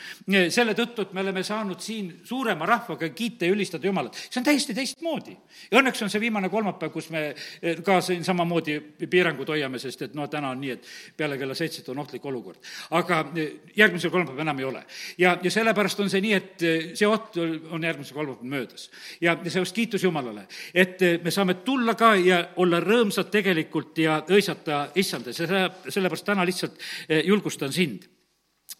[0.49, 4.15] selle tõttu, et me oleme saanud siin suurema rahvaga kiita ja ülistada Jumalat.
[4.15, 5.37] see on täiesti teistmoodi.
[5.71, 8.79] ja õnneks on see viimane kolmapäev, kus me eh, ka siin samamoodi
[9.09, 10.85] piirangud hoiame, sest et no täna on nii, et
[11.17, 12.59] peale kella seitset on ohtlik olukord.
[12.91, 14.85] aga eh, järgmisel kolmapäeval enam ei ole.
[15.17, 18.89] ja, ja sellepärast on see nii, et eh, see oht on järgmisel kolmapäeval möödas.
[19.21, 24.21] ja, ja seepärast kiitus Jumalale, et me saame tulla ka ja olla rõõmsad tegelikult ja
[24.29, 26.79] õisata issandas ja selle, sellepärast täna lihtsalt
[27.25, 28.07] julgustan sind.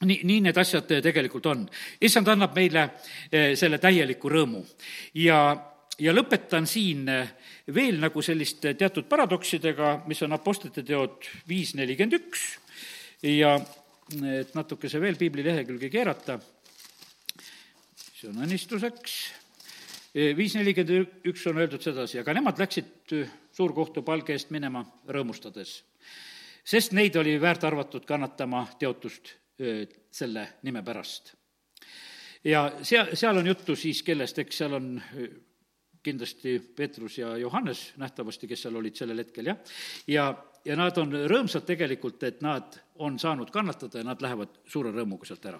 [0.02, 1.66] Nii, nii need asjad tegelikult on.
[2.02, 2.88] issand annab meile
[3.32, 4.64] eh, selle täieliku rõõmu.
[5.20, 5.52] Ja,
[6.00, 7.34] ja lõpetan siin eh,
[7.76, 12.48] veel nagu selliste teatud paradoksidega, mis on Apostlite teod viis nelikümmend üks.
[13.22, 13.58] Ja
[14.12, 16.40] et natukese veel piibli lehekülge keerata,
[18.16, 19.20] see on õnnistuseks,
[20.16, 23.16] eh, viis nelikümmend üks on öeldud sedasi, aga nemad läksid
[23.54, 25.82] suurkohtu palge eest minema rõõmustades
[26.64, 29.36] sest neid oli väärt arvatud kannatama teotust
[30.12, 31.34] selle nime pärast.
[32.44, 35.02] ja seal, seal on juttu siis kellest, eks seal on
[36.04, 39.58] kindlasti Peetrus ja Johannes nähtavasti, kes seal olid sellel hetkel, jah,
[40.08, 40.26] ja,
[40.66, 45.30] ja nad on rõõmsad tegelikult, et nad on saanud kannatada ja nad lähevad suure rõõmuga
[45.30, 45.60] sealt ära.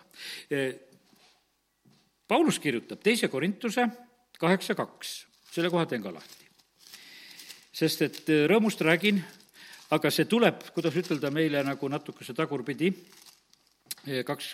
[2.28, 3.86] Paulus kirjutab teise Korintuse
[4.40, 5.14] kaheksa kaks,
[5.52, 6.50] selle koha teen ka lahti.
[7.72, 9.22] sest et rõõmust räägin
[9.92, 12.92] aga see tuleb, kuidas ütelda, meile nagu natukese tagurpidi,
[14.28, 14.54] kaks,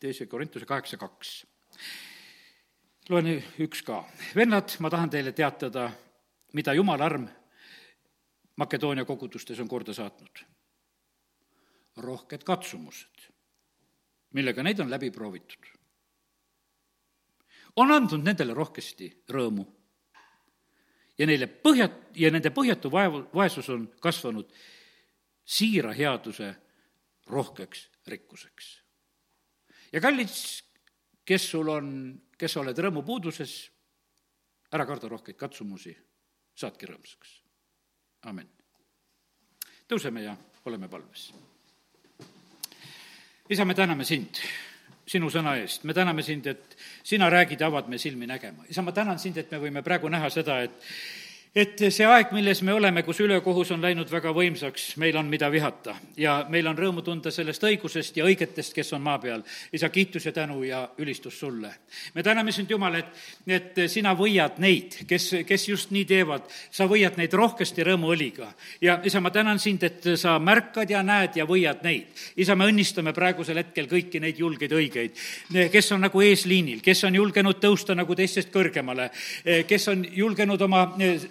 [0.00, 1.32] teise Korintuse kaheksa kaks.
[3.10, 4.04] loen üks ka.
[4.34, 5.90] vennad, ma tahan teile teatada,
[6.54, 7.28] mida Jumala arm
[8.56, 10.44] Makedoonia kogudustes on korda saatnud.
[11.96, 13.26] rohked katsumused,
[14.32, 15.66] millega neid on läbi proovitud.
[17.76, 19.79] on andnud nendele rohkesti rõõmu
[21.20, 24.48] ja neile põhjat-, ja nende põhjatu vaevu, vaesus on kasvanud
[25.44, 26.54] siira headuse
[27.30, 28.70] rohkeks rikkuseks.
[29.92, 30.64] ja kallis,
[31.24, 31.90] kes sul on,
[32.38, 33.58] kes sa oled rõõmupuuduses,
[34.72, 35.94] ära karda rohkeid katsumusi,
[36.56, 37.36] saadki rõõmsaks.
[38.32, 38.48] amin
[39.90, 40.36] tõuseme ja
[40.70, 41.32] oleme palves.
[43.50, 44.38] isa, me täname sind
[45.10, 48.66] sinu sõna eest, me täname sind, et sina räägid ja avad me silmi nägema.
[48.68, 50.90] isa, ma tänan sind, et me võime praegu näha seda, et
[51.50, 55.48] et see aeg, milles me oleme, kus ülekohus on läinud väga võimsaks, meil on, mida
[55.50, 59.42] vihata ja meil on rõõmu tunda sellest õigusest ja õigetest, kes on maa peal.
[59.72, 61.72] isa, kiitus ja tänu ja ülistus sulle.
[62.14, 66.86] me täname sind, Jumal, et, et sina võiad neid, kes, kes just nii teevad, sa
[66.86, 68.52] võiad neid rohkesti rõõmuõliga.
[68.80, 72.14] ja isa, ma tänan sind, et sa märkad ja näed ja võiad neid.
[72.36, 75.18] isa, me õnnistame praegusel hetkel kõiki neid julgeid õigeid,
[75.72, 79.10] kes on nagu eesliinil, kes on julgenud tõusta nagu teistest kõrgemale,
[79.66, 80.86] kes on julgenud oma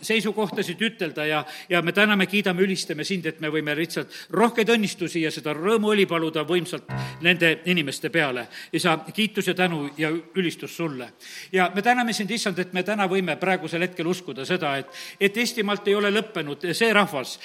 [0.09, 5.23] seisukohtasid ütelda ja, ja me täname, kiidame, ülistame sind, et me võime lihtsalt rohkeid õnnistusi
[5.23, 6.89] ja seda rõõmuõli paluda võimsalt
[7.25, 8.47] nende inimeste peale.
[8.73, 11.11] isa, kiitus ja tänu ja ülistus sulle.
[11.51, 14.87] ja me täname sind, issand, et me täna võime praegusel hetkel uskuda seda, et,
[15.19, 17.37] et Eestimaalt ei ole lõppenud see rahvas,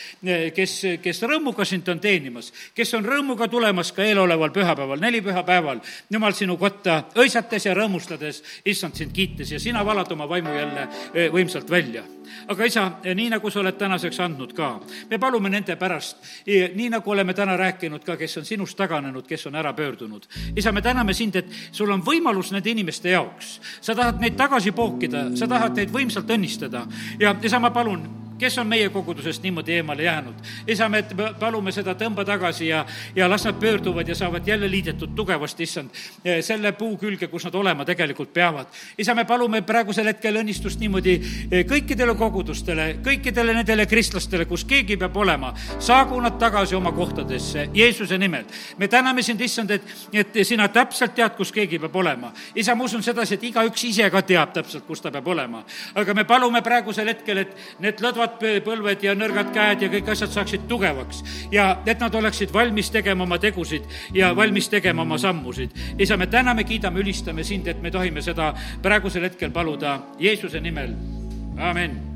[0.55, 5.83] kes, kes rõõmuga sind on teenimas, kes on rõõmuga tulemas ka eeloleval pühapäeval, neli pühapäeval,
[6.11, 10.89] jumal, sinu kotta õisates ja rõõmustades, issand, sind kiites ja sina valad oma vaimu jälle
[11.35, 12.05] võimsalt välja
[12.49, 16.17] aga isa, nii nagu sa oled tänaseks andnud ka, me palume nende pärast,
[16.47, 20.27] nii nagu oleme täna rääkinud ka, kes on sinust taganenud, kes on ära pöördunud.
[20.57, 23.61] isa, me täname sind, et sul on võimalus nende inimeste jaoks.
[23.81, 26.87] sa tahad neid tagasi pookida, sa tahad neid võimsalt õnnistada
[27.19, 30.35] ja isa, ma palun kes on meie kogudusest niimoodi eemale jäänud.
[30.67, 31.05] isa, me
[31.41, 32.85] palume seda tõmba tagasi ja,
[33.17, 35.91] ja las nad pöörduvad ja saavad jälle liidetud tugevasti, issand,
[36.41, 38.67] selle puu külge, kus nad olema tegelikult peavad.
[38.99, 41.15] isa, me palume praegusel hetkel õnnistust niimoodi
[41.51, 47.69] eh, kõikidele kogudustele, kõikidele nendele kristlastele, kus keegi peab olema, saagu nad tagasi oma kohtadesse
[47.75, 48.45] Jeesuse nimel.
[48.79, 49.83] me täname sind, issand, et,
[50.13, 52.33] et sina täpselt tead, kus keegi peab olema.
[52.55, 55.65] isa, ma usun sedasi, et igaüks ise ka teab täpselt, kus ta peab olema.
[55.95, 60.09] aga me palume praegusel hetkel, et need lõdvad lõdvad põlved ja nõrgad käed ja kõik
[60.13, 61.23] asjad saaksid tugevaks.
[61.53, 65.71] Ja et nad oleksid valmis tegema oma tegusid ja valmis tegema oma sammusid.
[65.99, 70.95] isa, me täname, kiidame, ülistame sind, et me tohime seda praegusel hetkel paluda Jeesuse nimel,
[71.59, 72.14] amin